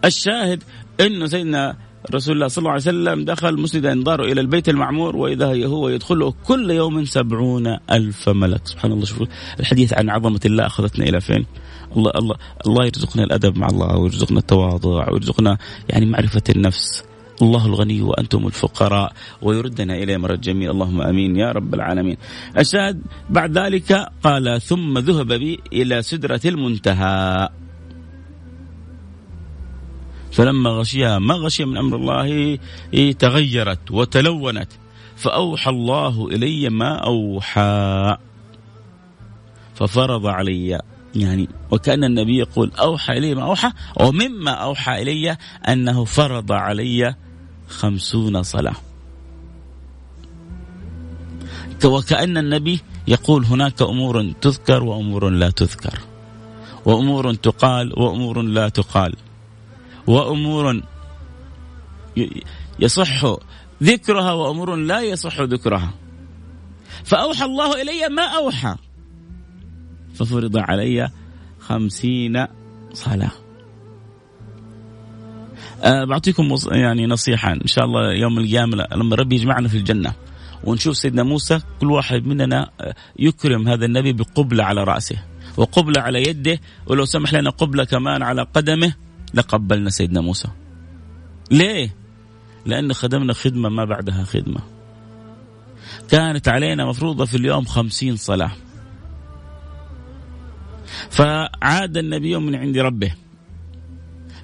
[0.05, 0.63] الشاهد
[1.01, 1.77] إنه سيدنا
[2.13, 6.35] رسول الله صلى الله عليه وسلم دخل مسند انظاره إلى البيت المعمور وإذا هو يدخله
[6.45, 8.61] كل يوم سبعون ألف ملك.
[8.67, 9.05] سبحان الله.
[9.05, 9.27] شوفوا
[9.61, 11.47] الحديث عن عظمة الله أخذتنا إلى فين؟
[11.97, 12.37] الله الله
[12.67, 17.05] الله يرزقنا الأدب مع الله ويرزقنا التواضع ويرزقنا يعني معرفة النفس.
[17.43, 20.71] الله الغني وأنتم الفقراء ويردنا إليه مرة جميل.
[20.71, 22.17] اللهم آمين يا رب العالمين.
[22.59, 27.49] الشاهد بعد ذلك قال ثم ذهب بي إلى سدرة المنتهى.
[30.35, 32.59] فلما غشيها ما غشي من أمر الله
[33.19, 34.69] تغيرت وتلونت.
[35.17, 38.17] فأوحى الله إلي ما أوحى.
[39.75, 40.81] ففرض علي
[41.15, 43.71] يعني وكأن النبي يقول أوحى إلي ما أوحى
[44.01, 45.37] ومما أوحى إلي
[45.69, 47.15] أنه فرض علي
[47.69, 48.77] خمسون صلاة.
[51.85, 55.99] وكأن النبي يقول هناك أمور تذكر وأمور لا تذكر
[56.85, 59.15] وأمور تقال وأمور لا تقال.
[60.07, 60.83] وأمور
[62.79, 63.37] يصح
[63.83, 65.95] ذكرها وأمور لا يصح ذكرها.
[67.05, 68.75] فأوحى الله إلي ما أوحى.
[70.15, 71.09] ففرض علي
[71.61, 72.47] خمسين
[72.93, 73.31] صلاة.
[75.83, 77.53] أه بعطيكم يعني نصيحة.
[77.53, 80.15] إن شاء الله يوم القيامة لما ربي يجمعنا في الجنة.
[80.65, 82.71] ونشوف سيدنا موسى كل واحد مننا
[83.19, 85.17] يكرم هذا النبي بقبلة على رأسه.
[85.57, 86.61] وقبلة على يده.
[86.87, 88.95] ولو سمح لنا قبلة كمان على قدمه.
[89.35, 90.49] لقبلنا سيدنا موسى.
[91.51, 91.97] ليه؟
[92.67, 94.61] لأن خدمنا خدمة ما بعدها خدمة.
[96.11, 98.53] كانت علينا مفروضة في اليوم خمسين صلاة.
[101.11, 103.15] فعاد النبي من عند ربه.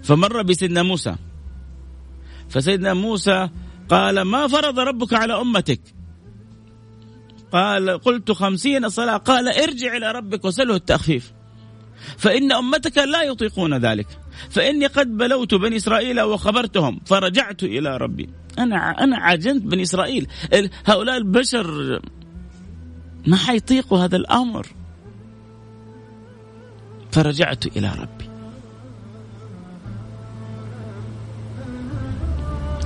[0.02, 1.16] فمر بسيدنا موسى.
[2.48, 3.48] فسيدنا موسى
[3.88, 5.80] قال ما فرض ربك على أمتك؟
[7.52, 9.16] قال قلت خمسين صلاة.
[9.16, 11.32] قال ارجع إلى ربك وسله التخفيف.
[12.18, 14.06] فإن أمتك لا يطيقون ذلك.
[14.50, 18.28] فإني قد بلوت بني إسرائيل وخبرتهم فرجعت إلى ربي.
[18.58, 20.28] أنا أنا عجنت بني إسرائيل.
[20.86, 22.00] هؤلاء البشر
[23.26, 24.66] ما حيطيقوا هذا الأمر.
[27.12, 28.30] فرجعت إلى ربي.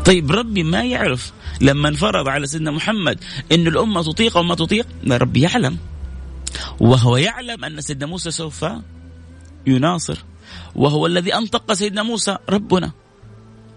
[0.05, 4.87] طيب ربي ما يعرف لما انفرض على سيدنا محمد أن الأمة تطيق أو ما تطيق
[5.11, 5.79] ربي يعلم.
[6.81, 8.67] وهو يعلم أن سيدنا موسى سوف
[9.67, 10.19] يناصر.
[10.77, 12.93] وهو الذي أنطق سيدنا موسى ربنا.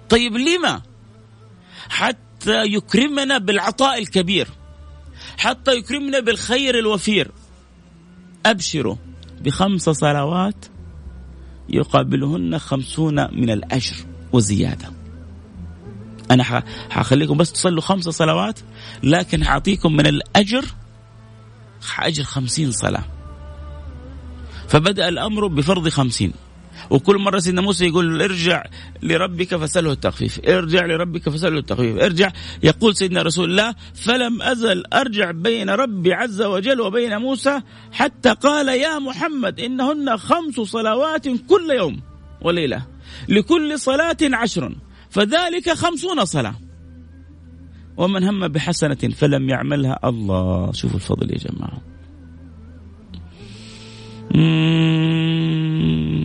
[0.09, 0.81] طيب لما؟
[1.89, 4.47] حتى يكرمنا بالعطاء الكبير
[5.37, 7.31] حتى يكرمنا بالخير الوفير.
[8.45, 8.95] أبشروا
[9.41, 10.65] بخمس صلوات
[11.69, 13.95] يقابلهن خمسون من الأجر
[14.33, 14.91] وزيادة.
[16.31, 18.59] أنا حخليكم بس تصلوا خمس صلوات
[19.03, 20.65] لكن حأعطيكم من الأجر
[21.99, 23.03] أجر خمسين صلاة.
[24.67, 26.33] فبدأ الأمر بفرض خمسين.
[26.89, 28.63] وكل مرة سيدنا موسى يقول ارجع
[29.03, 30.39] لربك فسأله التخفيف.
[30.47, 31.97] ارجع لربك فسأله التخفيف.
[31.97, 32.31] ارجع
[32.63, 37.61] يقول سيدنا رسول الله فلم أزل أرجع بين ربي عز وجل وبين موسى
[37.91, 41.99] حتى قال يا محمد إنهن خمس صلوات كل يوم
[42.41, 42.85] وليلة
[43.29, 44.75] لكل صلاة عشر
[45.09, 46.55] فذلك خمسون صلاة.
[47.97, 50.71] ومن هم بحسنة فلم يعملها الله.
[50.71, 51.81] شوفوا الفضل يا جماعة.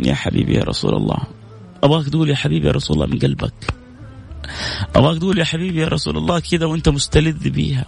[0.05, 1.19] يا حبيبي يا رسول الله.
[1.83, 3.75] أبغاك تقول يا حبيبي يا رسول الله من قلبك.
[4.97, 7.87] أبغاك تقول يا حبيبي يا رسول الله كذا وأنت مستلذ بيها.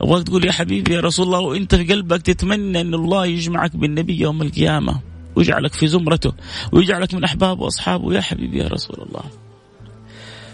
[0.00, 4.20] أبغاك تقول يا حبيبي يا رسول الله وأنت في قلبك تتمنى أن الله يجمعك بالنبي
[4.20, 5.00] يوم القيامة.
[5.36, 6.32] ويجعلك في زمرته.
[6.72, 9.24] ويجعلك من أحبابه وأصحابه يا حبيبي يا رسول الله.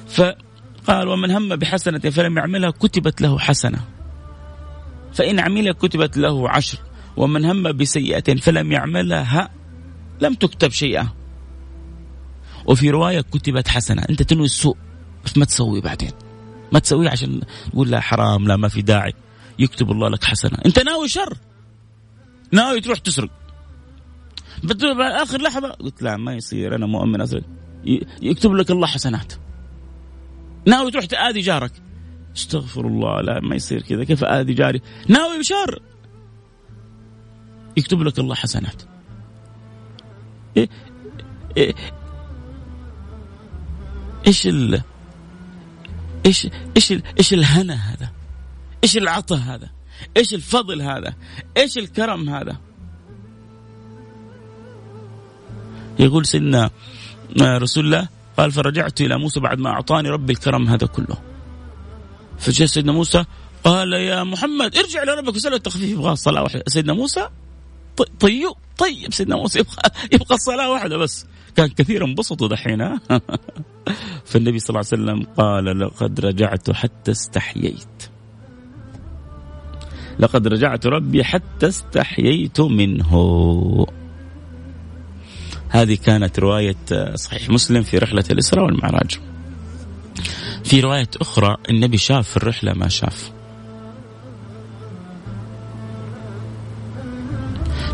[0.08, 3.78] فقال ومن هم بحسنة فلم يعملها كتبت له حسنة.
[5.12, 6.78] فإن عمل كتبت له عشر.
[7.16, 9.50] ومن هم بسيئة فلم يعملها
[10.22, 11.08] لم تكتب شيئا.
[12.66, 14.02] وفي رواية كتبت حسنة.
[14.10, 14.76] أنت تنوي السوء
[15.24, 16.10] بس ما تسوي بعدين.
[16.72, 19.12] ما تسويه عشان تقول لا حرام لا ما في داعي.
[19.58, 20.58] يكتب الله لك حسنة.
[20.66, 21.36] أنت ناوي شر.
[22.52, 23.30] ناوي تروح تسرق.
[25.00, 27.42] آخر لحظة قلت لا ما يصير أنا مؤمن أسرق.
[28.22, 29.32] يكتب لك الله حسنات.
[30.66, 31.72] ناوي تروح تآذي جارك.
[32.36, 34.04] استغفر الله لا ما يصير كذا.
[34.04, 35.82] كيف آذي جاري؟ ناوي شر
[37.76, 38.82] يكتب لك الله حسنات.
[44.26, 44.82] إيش ال
[46.26, 48.10] إيش إيش إيش الهنا هذا؟
[48.84, 49.70] إيش العطاء هذا؟
[50.16, 51.14] إيش الفضل هذا؟
[51.56, 52.56] إيش الكرم هذا؟
[55.98, 56.70] يقول سيدنا
[57.42, 61.16] آه، رسول الله قال فرجعت إلى موسى بعد ما أعطاني ربي الكرم هذا كله.
[62.38, 63.24] فجاء سيدنا موسى
[63.64, 67.28] قال يا محمد ارجع لربك وسأله التخفيف يبغى الصلاه سيدنا موسى
[68.20, 68.52] طيب
[68.82, 71.26] طيب سيدنا موسى يبقى يبقى الصلاة واحدة بس.
[71.56, 72.78] كان كثير انبسطوا دحين
[74.30, 78.10] فالنبي صلى الله عليه وسلم قال لقد رجعت حتى استحييت.
[80.18, 83.86] لقد رجعت ربي حتى استحييت منه.
[85.68, 89.20] هذه كانت رواية صحيح مسلم في رحلة الإسراء والمعراج.
[90.64, 93.32] في رواية أخرى النبي شاف في الرحلة ما شاف.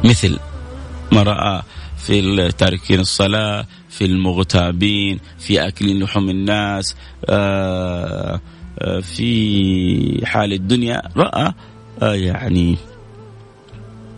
[0.04, 0.38] مثل
[1.12, 1.62] ما رأى
[1.96, 6.96] في التاركين الصلاة في المغتابين في أكل لحوم الناس
[7.28, 8.40] آه،
[8.78, 11.02] آه، في حال الدنيا.
[11.16, 11.52] رأى
[12.02, 12.76] آه، يعني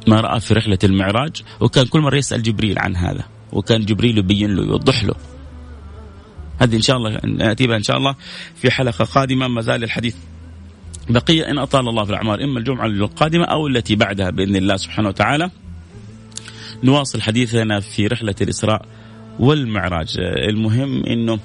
[0.08, 1.42] ما رأى في رحلة المعراج.
[1.60, 3.24] وكان كل مرة يسأل جبريل عن هذا.
[3.52, 5.14] وكان جبريل يبين له يوضح له.
[6.58, 8.14] هذه إن شاء الله نأتي بها إن شاء الله
[8.54, 9.48] في حلقة قادمة.
[9.48, 10.16] ما زال الحديث
[11.08, 11.50] بقية.
[11.50, 15.50] إن أطال الله في الأعمار إما الجمعة القادمة أو التي بعدها بإذن الله سبحانه وتعالى.
[16.84, 18.86] نواصل حديثنا في رحلة الإسراء
[19.38, 20.16] والمعراج.
[20.18, 21.38] المهم أنه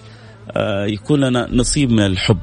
[0.52, 2.40] آه، يكون لنا نصيب من الحب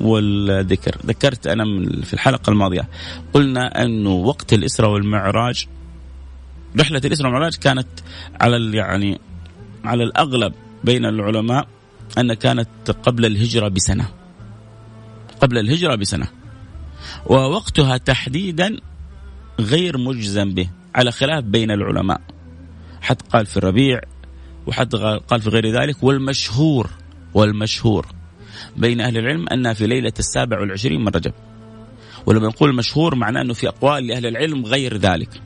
[0.00, 0.96] والذكر.
[1.06, 1.64] ذكرت أنا
[2.02, 2.88] في الحلقة الماضية
[3.32, 5.66] قلنا أنه وقت الإسراء والمعراج
[6.80, 7.88] رحلة الإسراء والمعراج كانت
[8.40, 9.20] على يعني
[9.84, 10.52] على الأغلب
[10.84, 11.66] بين العلماء
[12.18, 12.68] أن كانت
[13.02, 14.08] قبل الهجرة بسنة.
[15.40, 16.26] قبل الهجرة بسنة.
[17.26, 18.76] ووقتها تحديدا
[19.60, 20.68] غير مجزم به.
[20.94, 22.20] على خلاف بين العلماء.
[23.00, 24.00] حد قال في الربيع
[24.66, 24.94] وحد
[25.28, 26.90] قال في غير ذلك والمشهور
[27.34, 28.06] والمشهور
[28.76, 31.32] بين أهل العلم أنها في ليلة السابع والعشرين من رجب.
[32.26, 35.42] ولما نقول المشهور معناه أنه في أقوال لأهل العلم غير ذلك.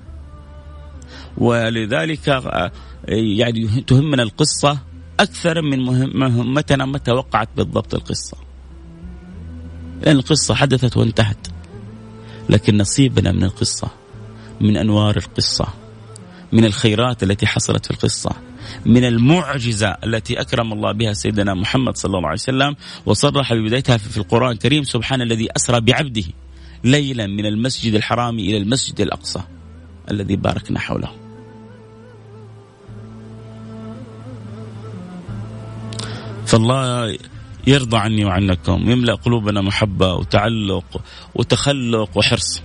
[1.38, 2.72] ولذلك آه،
[3.08, 4.78] يعني تهمنا القصة
[5.20, 5.78] أكثر من
[6.18, 8.36] مهمتنا متى وقعت بالضبط القصة.
[10.02, 11.46] لأن القصة حدثت وانتهت
[12.48, 13.90] لكن نصيبنا من القصة.
[14.60, 15.66] من أنوار القصة
[16.52, 18.30] من الخيرات التي حصلت في القصة
[18.86, 22.76] من المعجزة التي أكرم الله بها سيدنا محمد صلى الله عليه وسلم
[23.06, 26.24] وصرح ببدايتها في القرآن الكريم سبحان الذي أسرى بعبده
[26.84, 29.40] ليلا من المسجد الحرام إلى المسجد الأقصى
[30.10, 31.10] الذي باركنا حوله.
[36.46, 37.18] فالله
[37.66, 41.02] يرضى عني وعنكم يملأ قلوبنا محبة وتعلق
[41.34, 42.62] وتخلق وحرص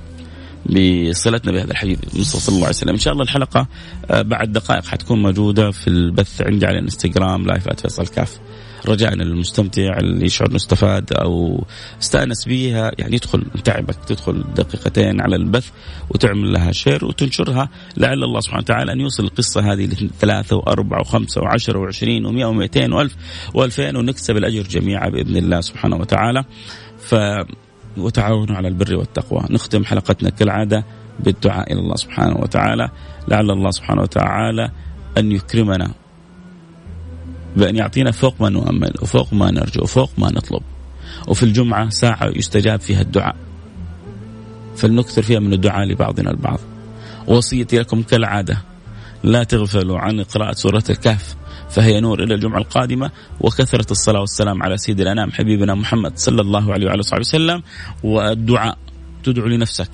[0.66, 2.94] بصلتنا بهذا الحديث صلى الله عليه وسلم.
[2.94, 3.68] إن شاء الله الحلقة
[4.12, 8.40] آه، بعد دقائق حتكون موجودة في البث عندي على الإنستغرام live فيصل كاف.
[8.88, 11.64] رجاء للمستمتع اللي يشعر انه استفاد أو
[12.02, 15.70] استأنس بها يعني يدخل تعبك تدخل دقيقتين على البث
[16.10, 17.70] وتعمل لها share وتنشرها.
[17.98, 22.94] لعل الله سبحانه وتعالى أن يوصل القصة هذه لثلاثه وأربعة وخمسة وعشرة وعشرين ومئة ومئتين
[22.94, 23.16] وألف
[23.54, 26.44] وألفين ونكسب الأجر جميعا بإذن الله سبحانه وتعالى.
[27.00, 27.16] ف
[27.98, 29.44] وتعاونوا على البر والتقوى.
[29.50, 30.86] نختم حلقتنا كالعادة
[31.20, 32.90] بالدعاء إلى الله سبحانه وتعالى.
[33.28, 34.72] لعل الله سبحانه وتعالى
[35.18, 35.92] أن يكرمنا
[37.58, 40.62] بأن يعطينا فوق ما نؤمل وفوق ما نرجو وفوق ما نطلب.
[41.28, 43.36] وفي الجمعة ساعة يستجاب فيها الدعاء.
[44.76, 46.60] فلنكثر فيها من الدعاء لبعضنا البعض.
[47.28, 48.58] وصيتي لكم كالعادة
[49.24, 51.36] لا تغفلوا عن قراءة سورة الكهف.
[51.72, 53.12] فهي نور إلى الجمعة القادمة.
[53.40, 57.64] وكثرة الصلاة والسلام على سيد الأنام حبيبنا محمد صلى الله عليه وعلى وصحبه وسلم.
[58.04, 58.78] والدعاء
[59.24, 59.90] تدعو لنفسك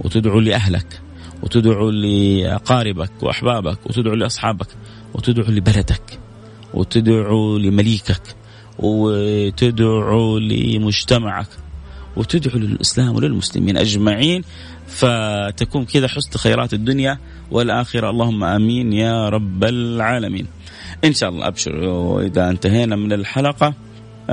[0.00, 1.00] وتدعو لأهلك
[1.42, 4.66] وتدعو لأقاربك وأحبابك وتدعو لأصحابك
[5.14, 6.18] وتدعو لبلدك
[6.74, 8.22] وتدعو لمليكك
[8.78, 11.48] وتدعو لمجتمعك
[12.16, 14.42] وتدعو للإسلام وللمسلمين أجمعين.
[14.88, 17.18] فتكون كذا حسن خيرات الدنيا
[17.50, 18.10] والآخرة.
[18.10, 20.46] اللهم آمين يا رب العالمين.
[21.04, 21.76] إن شاء الله أبشر.
[21.76, 23.74] وإذا انتهينا من الحلقة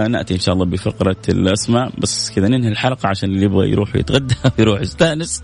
[0.10, 1.91] نأتي إن شاء الله بفقرة الأسماء.
[1.97, 5.43] بس كذا ننهي الحلقة عشان اللي يبغى يروح يتغدى يروح يستأنس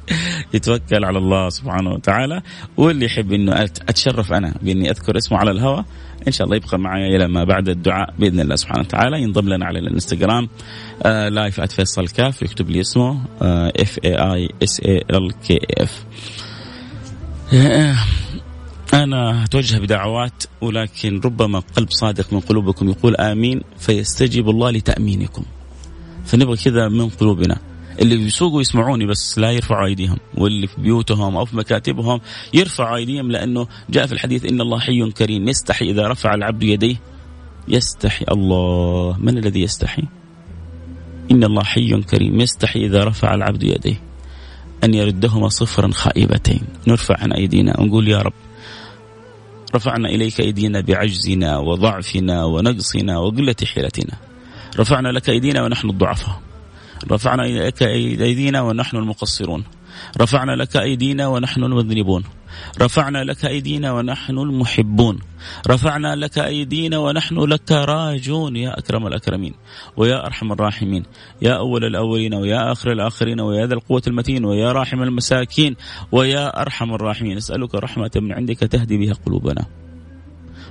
[0.53, 2.41] يتوكل على الله سبحانه وتعالى.
[2.77, 5.85] واللي يحب إنه أتشرف أنا بإني أذكر اسمه على الهواء
[6.27, 9.21] إن شاء الله يبقى معي إلى ما بعد الدعاء بإذن الله سبحانه وتعالى.
[9.21, 10.47] ينضم لنا على الانستغرام
[11.03, 16.05] آه live @فيصل كاف يكتب لي اسمه F A I S A L K F
[18.93, 25.43] أنا أتوجه بدعوات ولكن ربما قلب صادق من قلوبكم يقول آمين فيستجيب الله لتأمينكم.
[26.25, 27.57] فنبغى كذا من قلوبنا.
[27.99, 32.21] اللي بيسوقوا يسمعوني بس لا يرفعوا أيديهم واللي في بيوتهم أو في مكاتبهم
[32.53, 35.47] يرفعوا أيديهم لأنه جاء في الحديث إن الله حي كريم.
[35.47, 36.95] يستحي إذا رفع العبد يديه.
[37.67, 39.17] يستحي الله.
[39.19, 40.03] من الذي يستحي؟
[41.31, 42.41] إن الله حي كريم.
[42.41, 44.01] يستحي إذا رفع العبد يديه.
[44.83, 46.61] أن يردهما صفرا خائبتين.
[46.87, 48.33] نرفع عن أيدينا ونقول يا رب
[49.75, 54.17] رفعنا إليك أيدينا بعجزنا وضعفنا ونقصنا وقلة حيلتنا.
[54.79, 56.41] رفعنا لك أيدينا ونحن الضعفاء.
[57.11, 59.63] رفعنا لك أيدينا ونحن المقصرون.
[60.21, 62.23] رفعنا لك أيدينا ونحن المذنبون.
[62.81, 65.19] رفعنا لك أيدينا ونحن المحبون.
[65.67, 69.53] رفعنا لك أيدينا ونحن لك راجون يا أكرم الأكرمين
[69.97, 71.03] ويا أرحم الراحمين.
[71.41, 75.75] يا أول الأولين ويا آخر الآخرين ويا ذا القوة المتين ويا راحم المساكين
[76.11, 77.37] ويا أرحم الراحمين.
[77.37, 79.65] نسألك رحمة من عندك تهدي بها قلوبنا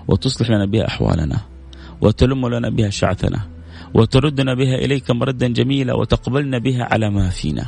[0.08, 1.40] وتصلح لنا بها أحوالنا
[2.00, 3.59] وتلم لنا بها شعثنا
[3.94, 7.66] وتردنا بها إليك مردا جميلا وتقبلنا بها على ما فينا.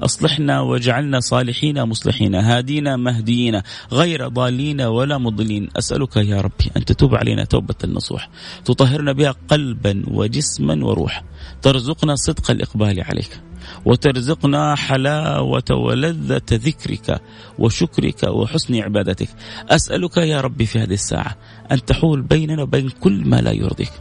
[0.00, 2.34] أصلحنا واجعلنا صالحين مصلحين.
[2.34, 3.62] هادينا مهديين.
[3.92, 5.68] غير ضالين ولا مضلين.
[5.76, 8.30] أسألك يا ربي أن تتوب علينا توبة النصوح.
[8.64, 11.22] تطهرنا بها قلبا وجسما وروحا
[11.62, 13.40] ترزقنا صدق الإقبال عليك.
[13.84, 17.20] وترزقنا حلاوة ولذة ذكرك
[17.58, 19.28] وشكرك وحسن عبادتك.
[19.68, 21.36] أسألك يا ربي في هذه الساعة
[21.72, 23.92] أن تحول بيننا وبين كل ما لا يرضيك.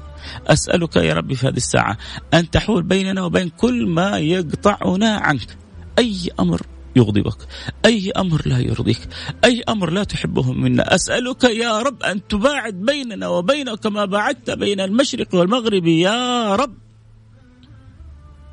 [0.48, 1.98] أسألك يا ربي في هذه الساعة
[2.34, 5.58] أن تحول بيننا وبين كل ما يقطعنا عنك.
[6.00, 6.62] أي أمر
[6.96, 7.38] يغضبك
[7.86, 9.08] أي أمر لا يرضيك
[9.44, 10.96] أي أمر لا تحبه منا.
[10.96, 15.88] أسألك يا رب أن تباعد بيننا وبينك كما باعدت بين المشرق والمغرب.
[15.88, 16.78] يا رب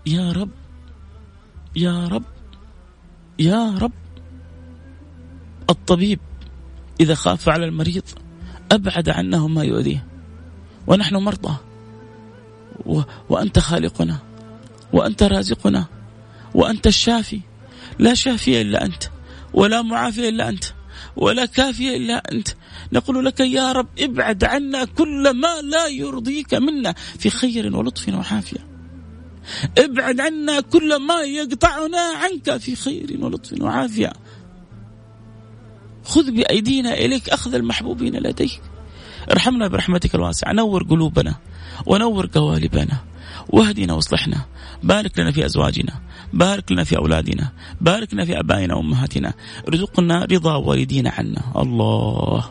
[0.07, 0.51] يا رب
[1.77, 2.25] يا رب
[3.39, 3.93] يا رب.
[5.71, 6.21] الطبيب
[7.01, 8.03] إذا خاف على المريض
[8.73, 10.12] أبعد عنه ما يؤذيه.
[10.87, 11.57] ونحن مرضى.
[12.87, 13.01] و...
[13.29, 14.19] وأنت خالقنا.
[14.93, 15.87] وأنت رازقنا.
[16.55, 17.41] وأنت الشافي.
[17.99, 19.03] لا شافي إلا أنت.
[19.55, 20.65] ولا معافي إلا أنت.
[21.17, 22.49] ولا كافي إلا أنت.
[22.93, 28.67] نقول لك يا رب ابعد عنا كل ما لا يرضيك منا في خير ولطف وعافية.
[29.79, 34.13] ابعد عنا كل ما يقطعنا عنك في خير ولطف وعافية.
[36.05, 38.61] خذ بأيدينا إليك أخذ المحبوبين لديك.
[39.31, 40.53] ارحمنا برحمتك الواسعة.
[40.53, 41.35] نور قلوبنا
[41.87, 42.97] ونور قوالبنا.
[43.49, 44.47] واهدنا واصلحنا.
[44.83, 46.01] بارك لنا في أزواجنا.
[46.33, 47.53] بارك لنا في أولادنا.
[47.81, 49.33] بارك لنا في أبائنا وأمهاتنا.
[49.69, 51.43] ارزقنا رضا والدينا عنا.
[51.57, 52.45] الله.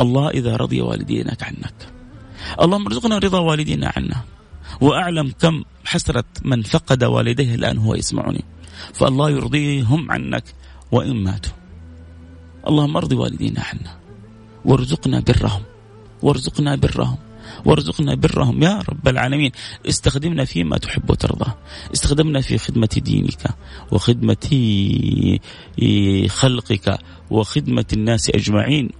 [0.00, 1.74] الله إذا رضي والدينك عنك.
[2.60, 4.16] اللهم ارزقنا رضا والدينا عنا.
[4.80, 8.44] وأعلم كم حسرة من فقد والديه الآن هو يسمعني.
[8.92, 10.44] فالله يرضيهم عنك
[10.92, 11.52] وإن ماتوا.
[12.68, 13.96] اللهم ارضي والدينا عنا.
[14.64, 15.62] وارزقنا برهم
[16.22, 17.16] وارزقنا برهم.
[17.64, 18.62] وارزقنا برهم.
[18.62, 19.52] يا رب العالمين
[19.88, 21.52] استخدمنا فيما تحب وترضى.
[21.94, 23.42] استخدمنا في خدمة دينك
[23.92, 24.46] وخدمة
[26.28, 26.98] خلقك
[27.30, 28.90] وخدمة الناس أجمعين.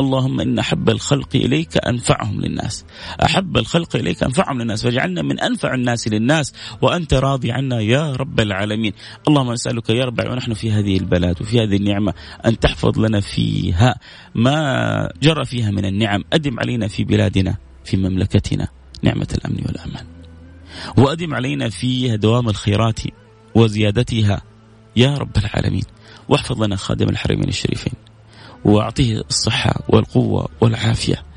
[0.00, 2.84] اللهم إن أحب الخلق إليك أنفعهم للناس.
[3.24, 4.82] أحب الخلق إليك أنفعهم للناس.
[4.82, 8.92] فاجعلنا من أنفع الناس للناس وأنت راضي عنا يا رب العالمين.
[9.28, 12.14] اللهم نسألك يا رب ونحن في هذه البلاد وفي هذه النعمة
[12.46, 14.00] أن تحفظ لنا فيها
[14.34, 16.24] ما جرى فيها من النعم.
[16.32, 18.68] أدم علينا في بلادنا في مملكتنا
[19.02, 20.06] نعمة الأمن والأمان.
[20.96, 23.00] وأدم علينا فيها دوام الخيرات
[23.54, 24.42] وزيادتها
[24.96, 25.84] يا رب العالمين.
[26.28, 28.07] واحفظ لنا خادم الحرمين الشريفين.
[28.64, 31.28] وأعطيه الصحة والقوة والعافية.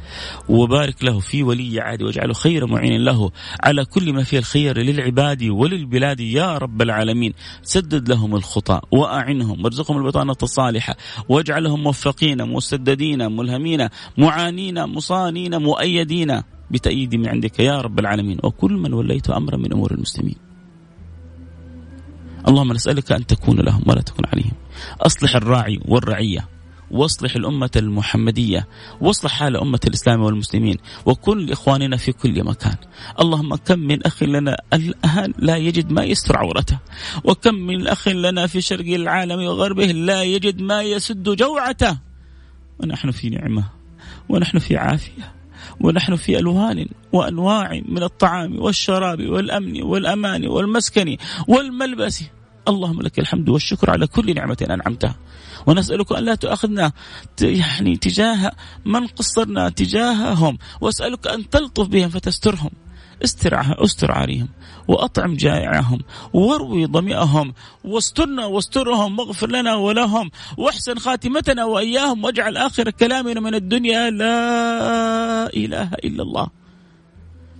[0.49, 3.31] وبارك له في ولي عهده واجعله خير معين له.
[3.63, 7.33] على كل ما فيه الخير للعباد وللبلاد يا رب العالمين.
[7.63, 9.63] سدد لهم الخطى وأعنهم.
[9.63, 10.95] وارزقهم البطانة الصالحة.
[11.29, 16.41] واجعلهم موفقين مسددين ملهمين معانين مصانين مؤيدين.
[16.71, 18.37] بتأييد من عندك يا رب العالمين.
[18.43, 20.35] وكل من وليت أمرا من أمور المسلمين.
[22.47, 24.53] اللهم نسألك أن تكون لهم ولا تكون عليهم.
[25.01, 26.47] أصلح الراعي والرعية.
[26.91, 28.67] واصلح الأمة المحمدية
[29.01, 32.75] واصلح حال أمة الإسلام والمسلمين وكل إخواننا في كل مكان.
[33.19, 36.79] اللهم كم من أخ لنا الآن لا يجد ما يستر عورته
[37.23, 41.97] وكم من أخ لنا في شرق العالم وغربه لا يجد ما يسد جوعته.
[42.79, 43.63] ونحن في نعمة
[44.29, 45.33] ونحن في عافية
[45.79, 51.17] ونحن في ألوان وأنواع من الطعام والشراب والأمن والأمان والمسكن
[51.47, 52.23] والملبس.
[52.67, 55.15] اللهم لك الحمد والشكر على كل نعمة أنعمتها.
[55.67, 56.91] ونسألك أن لا تؤاخذنا
[57.41, 58.51] يعني تجاه
[58.85, 60.57] من قصرنا تجاههم.
[60.81, 62.71] وأسألك أن تلطف بهم فتسترهم.
[63.23, 64.47] استر استر عليهم
[64.87, 65.99] وأطعم جائعهم
[66.33, 67.53] واروي ظمئهم
[67.83, 75.93] واسترنا واسترهم واغفر لنا ولهم واحسن خاتمتنا وإياهم واجعل آخر كلامنا من الدنيا لا إله
[75.93, 76.47] إلا الله.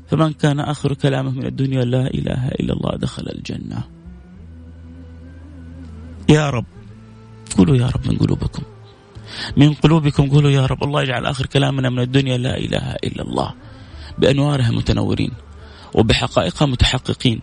[0.07, 3.83] فمن كان آخر كلامه من الدنيا لا إله إلا الله دخل الجنة.
[6.29, 6.80] يا رب.
[7.57, 8.63] قولوا يا رب من قلوبكم.
[9.57, 10.83] من قلوبكم قولوا يا رب.
[10.83, 13.53] الله يجعل آخر كلامنا من الدنيا لا إله إلا الله.
[14.17, 15.31] بأنوارها متنورين
[15.93, 17.41] وبحقائقها متحققين.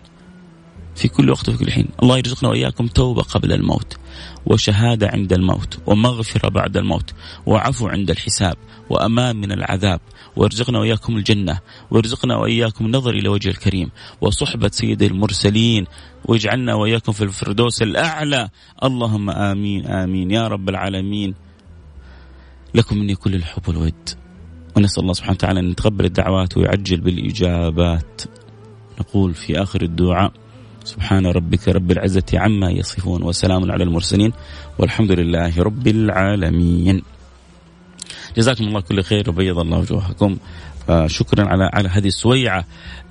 [0.98, 1.88] في كل وقت وفي كل حين.
[2.02, 3.96] الله يرزقنا وإياكم توبة قبل الموت
[4.46, 7.14] وشهادة عند الموت ومغفرة بعد الموت
[7.46, 8.56] وعفو عند الحساب
[8.90, 10.00] وأمان من العذاب.
[10.36, 11.58] ويرزقنا وإياكم الجنة
[11.90, 13.90] ويرزقنا وإياكم النظر إلى وجه الكريم
[14.20, 15.86] وصحبة سيد المرسلين
[16.24, 18.48] واجعلنا وإياكم في الفردوس الأعلى.
[18.84, 20.30] اللهم آمين آمين.
[20.30, 21.34] يا رب العالمين.
[22.74, 24.08] لكم مني كل الحب والود.
[24.76, 28.22] ونسأل الله سبحانه وتعالى أن يتقبل الدعوات ويعجل بالإجابات.
[29.00, 30.32] نقول في آخر الدعاء
[30.88, 34.32] سبحان ربك رب العزة عما يصفون وسلام على المرسلين
[34.78, 37.02] والحمد لله رب العالمين.
[38.36, 40.36] جزاكم الله كل خير وبيض الله وجوهكم.
[40.88, 42.64] آه شكرا على على هذه السويعة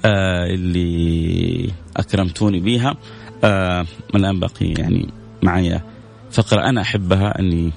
[0.05, 2.97] آه اللي أكرمتوني بها.
[3.43, 5.09] آه الآن باقي يعني
[5.43, 5.82] معي
[6.32, 7.71] فقرة أنا أحبها أني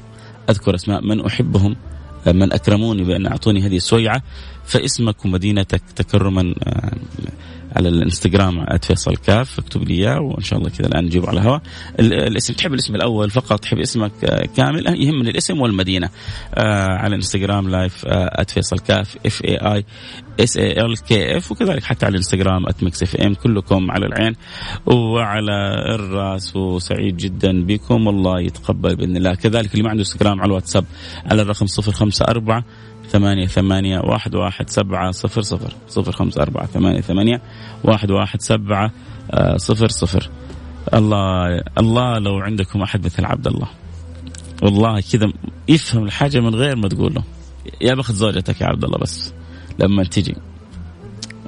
[0.50, 1.76] أذكر أسماء من أحبهم
[2.26, 4.22] من أكرموني بأن أعطوني هذه السويعة.
[4.64, 6.92] فاسمك ومدينتك تكرما آه،
[7.76, 9.58] على الانستغرام @فيصل كاف.
[9.58, 11.62] اكتب لي إياه وإن شاء الله كذا الآن نجيب على الهواء.
[12.00, 16.10] الاسم تحب الاسم الأول فقط؟ تحب اسمك آه، كامل؟ يهمني الاسم والمدينة.
[16.54, 19.84] آه على الانستغرام live آه @فيصل كاف F A I
[20.40, 24.36] S A L K F وكذلك حتى على الانستغرام @ Mix FM كلكم على العين
[24.86, 26.56] وعلى الرأس.
[26.56, 28.06] وسعيد جدا بكم.
[28.06, 29.34] والله يتقبل بإذن الله.
[29.34, 30.84] كذلك اللي ما عنده انستغرام على الواتساب
[31.26, 32.64] على الرقم 054
[33.10, 37.42] ثمانية ثمانية واحد واحد سبعة صفر صفر صفر خمسة أربعة ثمانية ثمانية
[37.84, 38.92] واحد واحد سبعة
[39.56, 40.30] صفر صفر.
[40.94, 43.68] الله الله لو عندكم أحد مثل عبد الله.
[44.62, 45.32] والله كذا
[45.68, 47.22] يفهم الحاجة من غير ما تقول له.
[47.80, 49.32] يا بخت زوجتك يا عبد الله بس
[49.78, 50.36] لما تجي.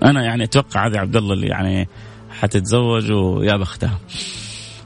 [0.03, 1.89] أنا يعني أتوقع هذا عبد الله اللي يعني
[2.31, 3.99] حتتزوج ويا بختها.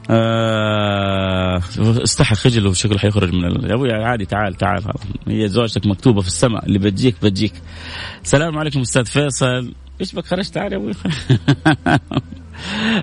[0.09, 3.69] آه استحى خجل وشكله حيخرج من ال...
[3.69, 4.83] يا أبوي عادي تعال تعال
[5.27, 7.53] هي زوجتك مكتوبة في السماء اللي بتجيك بتجيك.
[8.23, 9.73] السلام عليكم أستاذ فيصل.
[10.01, 10.91] إيش بك؟ خرجت تعال يا أبوي.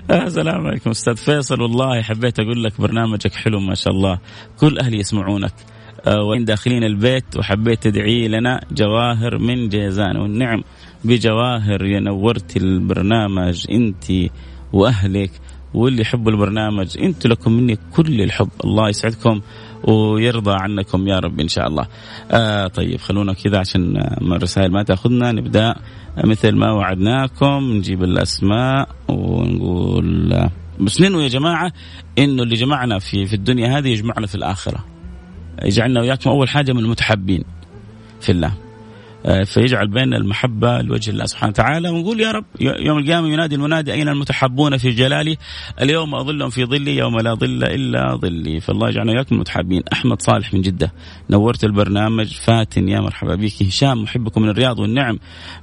[0.27, 1.61] السلام عليكم أستاذ فيصل.
[1.61, 4.19] والله حبيت أقول لك برنامجك حلو ما شاء الله.
[4.59, 5.53] كل أهلي يسمعونك.
[6.07, 10.17] آه وين داخلين البيت؟ وحبيت تدعي لنا جواهر من جيزان.
[10.17, 10.63] والنعم
[11.03, 14.31] بجواهر يا نورتي البرنامج أنت
[14.73, 15.31] وأهلك.
[15.75, 19.41] واللي يحبوا البرنامج أنتم لكم مني كل الحب الله يسعدكم
[19.83, 21.87] ويرضى عنكم يا رب إن شاء الله.
[22.31, 25.75] آه طيب خلونا كذا عشان الرسائل ما تأخذنا نبدأ
[26.23, 30.49] مثل ما وعدناكم نجيب الأسماء ونقول
[30.79, 31.71] بس ننوي يا جماعة
[32.17, 34.85] إنه اللي جمعنا في في الدنيا هذه يجمعنا في الآخرة.
[35.63, 37.43] يجعلنا وياكم أول حاجة من المتحبين
[38.21, 38.53] في الله.
[39.25, 41.89] آه، فيجعل بيننا المحبة لوجه الله سبحانه وتعالى.
[41.89, 45.37] ونقول يا رب يوم القيامة ينادي المنادي أين المتحبون في جلالي؟
[45.81, 48.59] اليوم أظلهم في ظلي يوم لا ظل إلا ظلي.
[48.59, 50.93] فالله يجعلنا وياكم المتحبين أحمد صالح من جدة
[51.29, 52.33] نورت البرنامج.
[52.33, 53.63] فاتن يا مرحبا بك.
[53.63, 55.19] هشام محبكم من الرياض والنعم.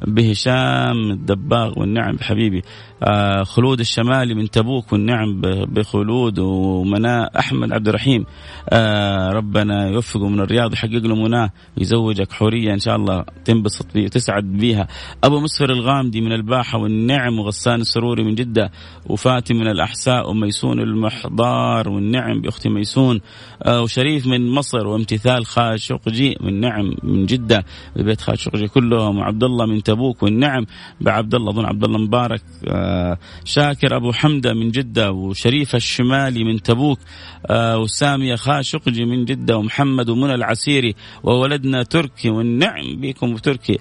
[0.07, 2.63] بهشام الدباغ والنعم بحبيبي
[3.03, 7.39] آه خلود الشمالي من تبوك والنعم بخلود ومناء.
[7.39, 8.25] أحمد عبد الرحيم.
[8.69, 13.25] آه ربنا يوفقه من الرياض يحقق له مناه يزوجك حورية إن شاء الله.
[13.53, 14.89] وتنبسط بيها وتسعد بيها.
[15.25, 18.71] أبو مسفر الغامدي من الباحة والنعم وغسان السروري من جدة.
[19.07, 23.21] وفاتي من الأحساء وميسون المحضار والنعم باختي ميسون.
[23.63, 27.65] آه، وشريف من مصر وامتثال خالد شقجي من نعم من جدة.
[27.97, 29.19] ببيت خالد شقجي كلهم.
[29.19, 30.67] وعبد الله من تبوك والنعم
[31.01, 32.43] بعبد الله اظن عبد الله مبارك.
[32.69, 35.13] آه، شاكر أبو حمدة من جدة.
[35.13, 36.99] وشريف الشمالي من تبوك.
[37.47, 39.57] آه، وسامية خاشقجي من جدة.
[39.57, 40.95] ومحمد ومنى العسيري.
[41.23, 43.35] وولدنا تركي والنعم بكم.
[43.43, 43.79] تركي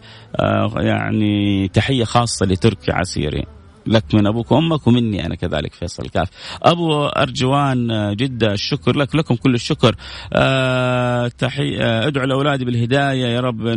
[0.77, 3.60] يعني تحية خاصة لتركي عسيري.
[3.87, 6.29] لك من أبوك وأمك ومني أنا كذلك فيصل كاف
[6.63, 9.95] أبو أرجوان آه، جدة الشكر لك لكم كل الشكر.
[10.33, 13.67] أه تحي أه ادعو لاولادي بالهداية يا رب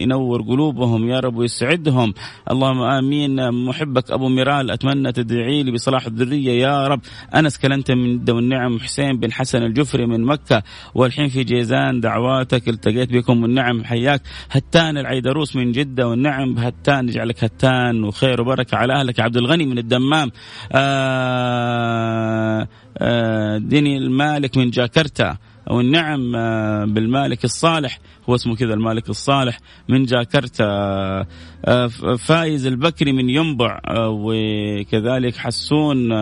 [0.00, 2.14] ينور قلوبهم يا رب ويسعدهم
[2.50, 3.50] اللهم آمين.
[3.50, 7.00] محبك أبو ميرال أتمنى تدعي لي بصلاح الذرية يا رب.
[7.34, 10.62] أنس كلنت من جده والنعم حسين بن حسن الجفري من مكة.
[10.94, 14.22] والحين في جيزان دعواتك التقيت بكم والنعم حياك.
[14.50, 19.20] هتان العيدروس من جدة والنعم هتان يجعلك هتان وخير وبركة على أهلك.
[19.20, 20.30] عبد الغني من الدمام
[20.72, 22.68] آه،
[22.98, 25.36] آه، ديني المالك من جاكرتا
[25.70, 31.26] والنعم آه، بالمالك الصالح هو اسمه كذا المالك الصالح من جاكرتا
[32.18, 36.12] فايز البكري من ينبع وكذلك حسون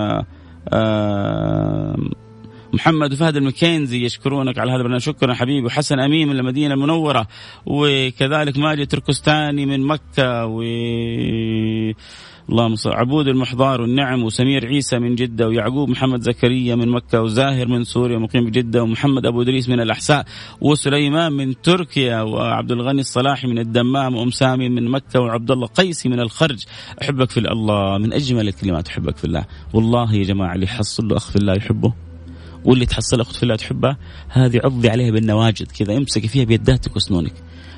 [2.75, 5.01] محمد وفهد المكينزي يشكرونك على هذا البرنامج.
[5.01, 5.67] شكرا حبيبي.
[5.67, 7.27] وحسن أمين من المدينة المنورة
[7.67, 10.63] وكذلك ماجد تركستاني من مكة و
[12.49, 17.69] اللهم صل عبود المحضار والنعم وسمير عيسى من جدة ويعقوب محمد زكريا من مكة وزاهر
[17.69, 20.25] من سوريا مقيم بجدة ومحمد أبو إدريس من الأحساء
[20.61, 26.09] وسليمان من تركيا وعبد الغني الصلاحي من الدمام وأم سامي من مكة وعبد الله قيسي
[26.09, 26.65] من الخرج.
[27.03, 28.89] أحبك في الله من أجمل الكلمات.
[28.89, 29.45] أحبك في الله.
[29.73, 31.93] والله يا جماعة اللي يحصل له أخ في الله يحبه
[32.65, 33.97] واللي تحصل أخت في الله تحبها
[34.29, 37.33] هذه عضي عليها بالنواجد كذا امسكي فيها بيداتك وسنونك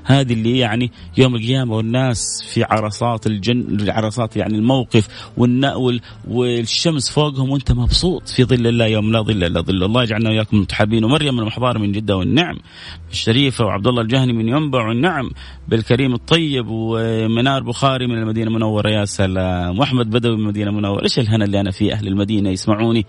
[0.06, 7.50] هذه اللي يعني يوم القيامة والناس في عرصات الجن عرصات يعني الموقف والنا والشمس فوقهم
[7.50, 9.84] وانت مبسوط في ظل الله يوم لا ظل الا ظل.
[9.84, 11.04] الله يجعلنا وياكم متحابين.
[11.04, 12.58] ومريم المحضار من جدة والنعم.
[13.10, 15.30] الشريفة وعبد الله الجهني من ينبع والنعم.
[15.68, 18.88] بالكريم الطيب ومنار بخاري من المدينة المنورة.
[18.88, 19.78] يا سلام.
[19.78, 21.02] وأحمد بدوي من المدينة المنورة.
[21.02, 23.06] إيش الهنا اللي أنا فيه؟ أهل المدينة يسمعوني.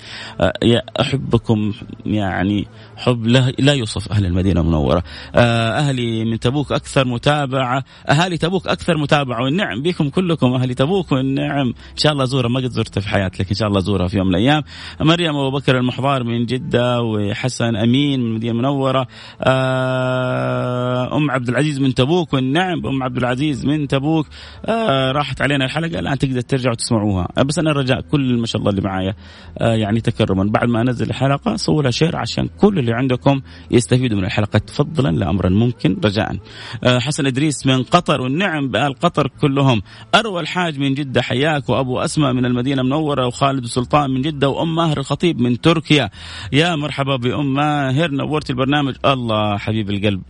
[0.63, 1.73] يا أحبكم
[2.05, 2.67] يعني
[2.97, 3.27] حب
[3.59, 5.03] لا يوصف أهل المدينة المنوره
[5.35, 7.83] أه، أهلي من تبوك أكثر متابعة.
[8.09, 9.43] أهالي تبوك أكثر متابعة.
[9.43, 11.67] والنعم بكم كلكم اهالي تبوك والنعم.
[11.67, 14.17] إن شاء الله ازورها ما قد زرتها في حياتي لكن إن شاء الله ازورها في
[14.17, 14.63] يوم من الأيام.
[15.01, 19.07] مريم أبو بكر المحضار من جدة وحسن أمين من المدينة المنوره
[19.41, 22.85] آه، أم عبد العزيز من تبوك والنعم.
[22.87, 24.27] أم عبد العزيز من تبوك.
[24.65, 25.99] آه، راحت علينا الحلقة.
[25.99, 27.27] الآن تقدر ترجعوا تسمعوها.
[27.37, 29.15] آه، بس أنا رجاء كل ما شاء الله اللي معايا.
[29.61, 30.43] يعني تكرما.
[30.43, 34.59] بعد ما أنزل الحلقة صورها شير عشان كل اللي عندكم يستفيدوا من الحلقة.
[34.59, 35.49] تفضلا لامرا.
[35.49, 36.37] ممكن رجاء.
[36.85, 39.81] حسن إدريس من قطر والنعم بآل قطر كلهم.
[40.15, 44.75] أروى الحاج من جدة حياك وأبو أسماء من المدينة المنورة وخالد سلطان من جدة وأم
[44.75, 46.09] ماهر الخطيب من تركيا.
[46.53, 48.95] يا مرحبا بأم ماهر نورت البرنامج.
[49.05, 50.21] الله حبيب القلب.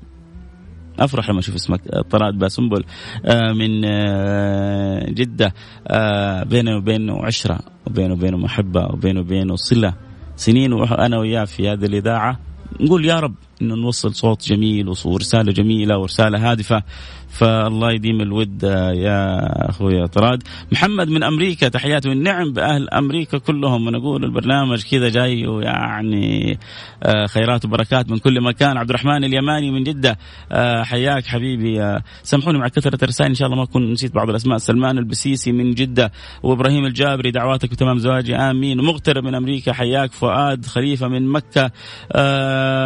[1.00, 1.82] أفرح لما أشوف اسمك.
[2.10, 2.84] طراد باسنبل
[3.26, 5.54] آه، من آه، جدة.
[5.88, 9.94] آه، بينه وبينه عشرة وبينه وبينه محبة وبينه وبينه صلة.
[10.36, 12.47] سنين وأنا وياه في هذه الإذاعة.
[12.80, 16.84] نقول يا رب انه نوصل صوت جميل ورسالة جميلة ورسالة هادفة.
[17.30, 18.64] فالله يديم الود
[18.94, 23.88] يا أخوي طراد محمد من أمريكا تحياتي والنعم بأهل أمريكا كلهم.
[23.88, 26.60] ونقول البرنامج كذا جاي ويعني
[27.04, 28.78] آه، خيرات وبركات من كل مكان.
[28.78, 30.18] عبد الرحمن اليماني من جدة
[30.52, 31.82] آه، حياك حبيبي.
[31.82, 34.58] آه، سامحوني مع كثرة الرسائل إن شاء الله ما أكون نسيت بعض الأسماء.
[34.58, 36.12] سلمان البسيسي من جدة
[36.44, 38.36] وإبراهيم الجابري دعواتك بتمام زواجي.
[38.36, 38.80] آمين.
[38.80, 40.12] ومغترب من أمريكا حياك.
[40.12, 41.72] فؤاد خليفة من مكة.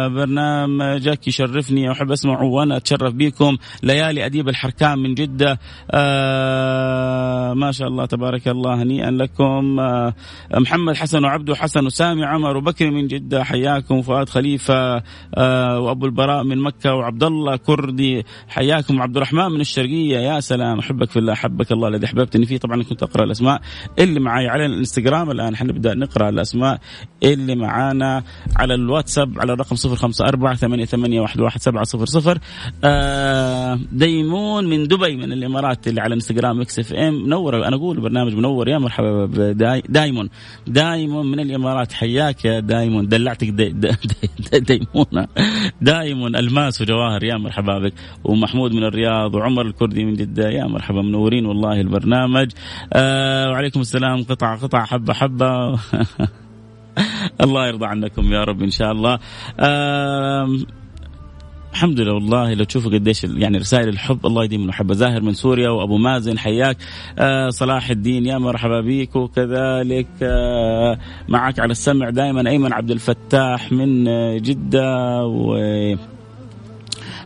[0.08, 3.56] برنامجك يشرفني واحب أسمعه وأنا أتشرف بكم.
[3.82, 5.58] ليالي اديب الحركان من جدة.
[5.90, 9.80] آه ما شاء الله تبارك الله هنيئا لكم.
[9.80, 10.14] آه
[10.54, 14.02] محمد حسن وعبده حسن وسامي عمر وبكر من جدة حياكم.
[14.02, 15.02] فؤاد خليفة
[15.34, 19.02] آه وأبو البراء من مكة وعبد الله كردي حياكم.
[19.02, 20.78] عبد الرحمن من الشرقية يا سلام.
[20.78, 21.88] أحبك في الله حبك الله.
[21.88, 23.60] الذي أحببتني فيه طبعا كنت أقرأ الأسماء
[23.98, 25.30] اللي معي على الإنستغرام.
[25.30, 26.78] الآن حنبدأ نقرأ الأسماء
[27.22, 28.22] اللي معانا
[28.56, 32.40] على الواتساب على الرقم 054 88 11700
[32.84, 33.78] آه
[34.22, 37.14] ديمون من دبي من الإمارات اللي على إنستغرام Mix FM.
[37.24, 38.68] منور أنا أقول برنامج منور.
[38.68, 39.52] يا مرحبا
[39.88, 40.28] دايمون.
[40.66, 41.92] دايمون من الإمارات.
[41.92, 43.08] حياك يا دايمون.
[43.08, 45.26] دلعتك دايمون
[45.80, 47.24] دايمون ألماس وجواهر.
[47.24, 47.92] يا مرحبا بك.
[48.24, 50.48] ومحمود من الرياض وعمر الكردي من جدة.
[50.48, 52.50] يا مرحبا منورين والله البرنامج.
[52.92, 54.22] آه وعليكم السلام.
[54.22, 55.78] قطعه قطعه حبة حبة.
[57.44, 59.18] الله يرضى عنكم يا رب إن شاء الله.
[61.72, 64.94] الحمد لله والله لو تشوفوا قديش يعني رسائل الحب الله يديم المحبة.
[64.94, 66.76] زاهر من سوريا وأبو مازن حياك.
[67.18, 70.98] آه صلاح الدين يا مرحبا بك وكذلك آه
[71.28, 75.26] معك على السمع دائما أيمن عبد الفتاح من آه، جدة.
[75.26, 75.56] و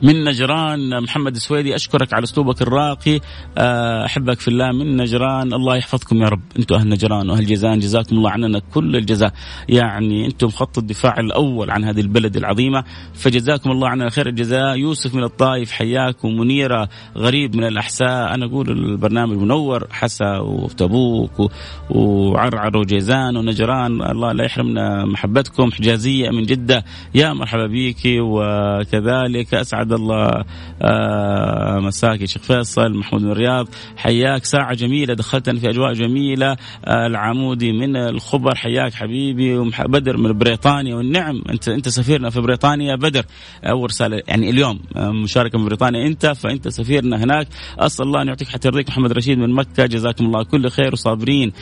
[0.03, 1.74] من نجران محمد السويدي.
[1.74, 3.20] أشكرك على أسلوبك الراقي.
[3.59, 5.53] آه، أحبك في الله من نجران.
[5.53, 6.42] الله يحفظكم يا رب.
[6.59, 7.78] أنتم أهل نجران وأهل جيزان.
[7.78, 9.32] جزاكم الله عننا كل الجزاء.
[9.68, 12.84] يعني أنتم خط الدفاع الأول عن هذه البلد العظيمة.
[13.14, 14.76] فجزاكم الله عنا خير الجزاء.
[14.76, 18.34] يوسف من الطائف حياك ومنيره غريب من الأحساء.
[18.34, 19.86] أنا أقول البرنامج منور.
[19.90, 21.53] حسا وتبوك
[21.90, 24.03] وعرعر وجيزان ونجران.
[24.03, 25.70] الله لا يحرمنا محبتكم.
[25.72, 26.84] حجازية من جدة.
[27.14, 30.45] يا مرحبا بك وكذلك أسعد اسعد الله
[30.82, 36.57] آه، مساك يا شيخ فيصل محمود من الرياض حياك ساعة جميلة دخلتنا في أجواء جميلة.
[36.84, 38.55] آه، العمودي من الخبر.
[38.55, 40.95] حياك حبيبي بدر من بريطانيا.
[40.95, 43.24] والنعم أنت أنت سفيرنا في بريطانيا بدر.
[43.64, 46.07] أول رسالة يعني اليوم آه، مشاركة من بريطانيا.
[46.07, 47.49] أنت فأنت سفيرنا هناك.
[47.78, 49.87] أسأل الله أن يعطيك حتى يرضيك محمد رشيد من مكة.
[49.87, 51.53] جزاكم الله كل خير وصابرين.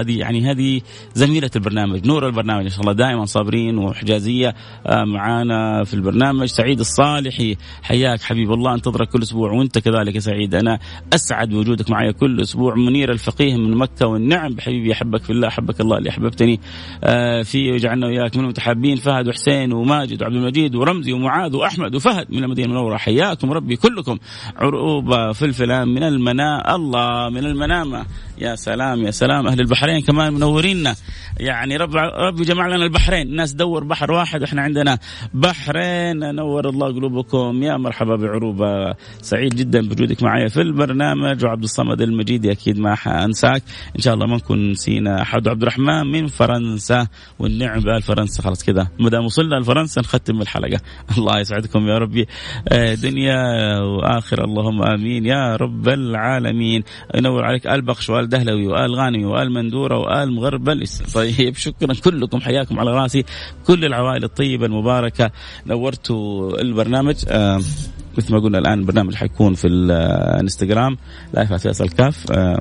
[0.00, 0.80] هذه يعني هذه
[1.14, 2.62] زميلة البرنامج نور البرنامج.
[2.62, 4.54] إن شاء الله دائما صابرين وحجازية
[4.86, 6.46] معانا في البرنامج.
[6.46, 7.29] سعيد الصالح.
[7.30, 7.56] صالحي.
[7.82, 8.74] حياك حبيب الله.
[8.74, 10.54] انتظرك كل أسبوع وأنت كذلك يا سعيد.
[10.54, 10.78] أنا
[11.14, 12.74] أسعد بوجودك معي كل أسبوع.
[12.74, 14.54] منير الفقيه من مكة والنعم.
[14.54, 16.60] بحبيبي أحبك في الله أحبك الله اللي أحببتني.
[17.04, 18.96] آه فيه وجعلنا وياك من المتحابين.
[18.96, 22.96] فهد وحسين وماجد وعبد المجيد ورمزي ومعاذ وأحمد وفهد من المدينة المنورة.
[22.96, 24.18] حياكم ربي كلكم.
[24.56, 26.74] عروبه فلفلان من المنا.
[26.74, 28.06] الله من المنامة.
[28.38, 29.46] يا سلام يا سلام.
[29.46, 30.94] أهل البحرين كمان منورينا
[31.40, 33.26] يعني رب ربي جمع لنا البحرين.
[33.26, 34.42] الناس دور بحر واحد.
[34.42, 34.98] وإحنا عندنا
[35.34, 36.34] بحرين.
[36.34, 36.90] نور الله
[37.22, 38.94] قلوبكم يا مرحبا بعروبة.
[39.22, 41.44] سعيد جدا بوجودك معي في البرنامج.
[41.44, 43.62] وعبد الصمد المجيدي أكيد ما حأنساك.
[43.96, 45.48] إن شاء الله ما نكون نسينا أحد.
[45.48, 47.06] عبد الرحمن من فرنسا.
[47.38, 50.80] والنعم فرنسا خلاص كذا ما دام وصلنا لفرنسا نختم الحلقة.
[51.18, 52.26] الله يسعدكم يا ربي.
[52.68, 53.36] آه، دنيا
[53.78, 54.44] وآخرة.
[54.44, 55.26] اللهم آمين.
[55.26, 56.82] يا رب العالمين.
[57.14, 57.66] ينور عليك.
[57.66, 61.94] البخش وآل دهلوي وآل غانمي وآل مندورة وآل مغربل طيب شكرا.
[61.94, 63.24] كلكم حياكم على راسي.
[63.66, 65.30] كل العوائل الطيبة المباركة.
[65.66, 67.09] نورتوا البرنامج.
[67.28, 67.60] آه
[68.18, 70.96] مثل ما قلنا الآن البرنامج حيكون في الانستغرام
[71.34, 72.60] لايف فيصل كاف آه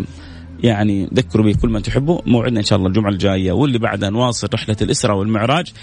[0.64, 4.48] يعني ذكروا به كل من تحبوا موعدنا إن شاء الله الجمعة الجاية واللي بعدها نواصل
[4.54, 5.74] رحلة الإسراء والمعراج.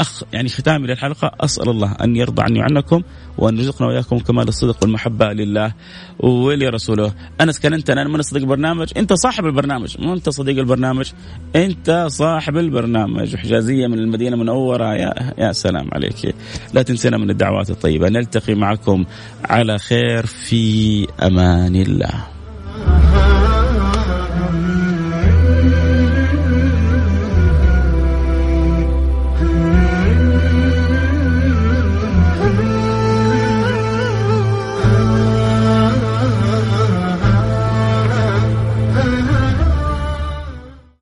[0.00, 3.02] أخ يعني ختامي للحلقة أسأل الله أن يرضى عني وعنكم
[3.38, 5.72] وأن يرزقنا وإياكم كمال الصدق والمحبة لله
[6.18, 9.96] ولرسوله أنس كان أنت أنا من صديق برنامج أنت صاحب البرنامج.
[9.98, 11.12] مو أنت صديق البرنامج.
[11.56, 13.36] أنت صاحب البرنامج.
[13.36, 14.94] حجازية من المدينة المنورة.
[14.94, 16.34] يا يا سلام عليك.
[16.74, 18.08] لا تنسينا من الدعوات الطيبة.
[18.08, 19.04] نلتقي معكم
[19.44, 20.26] على خير.
[20.26, 22.34] في أمان الله.
[24.06, 24.63] Ram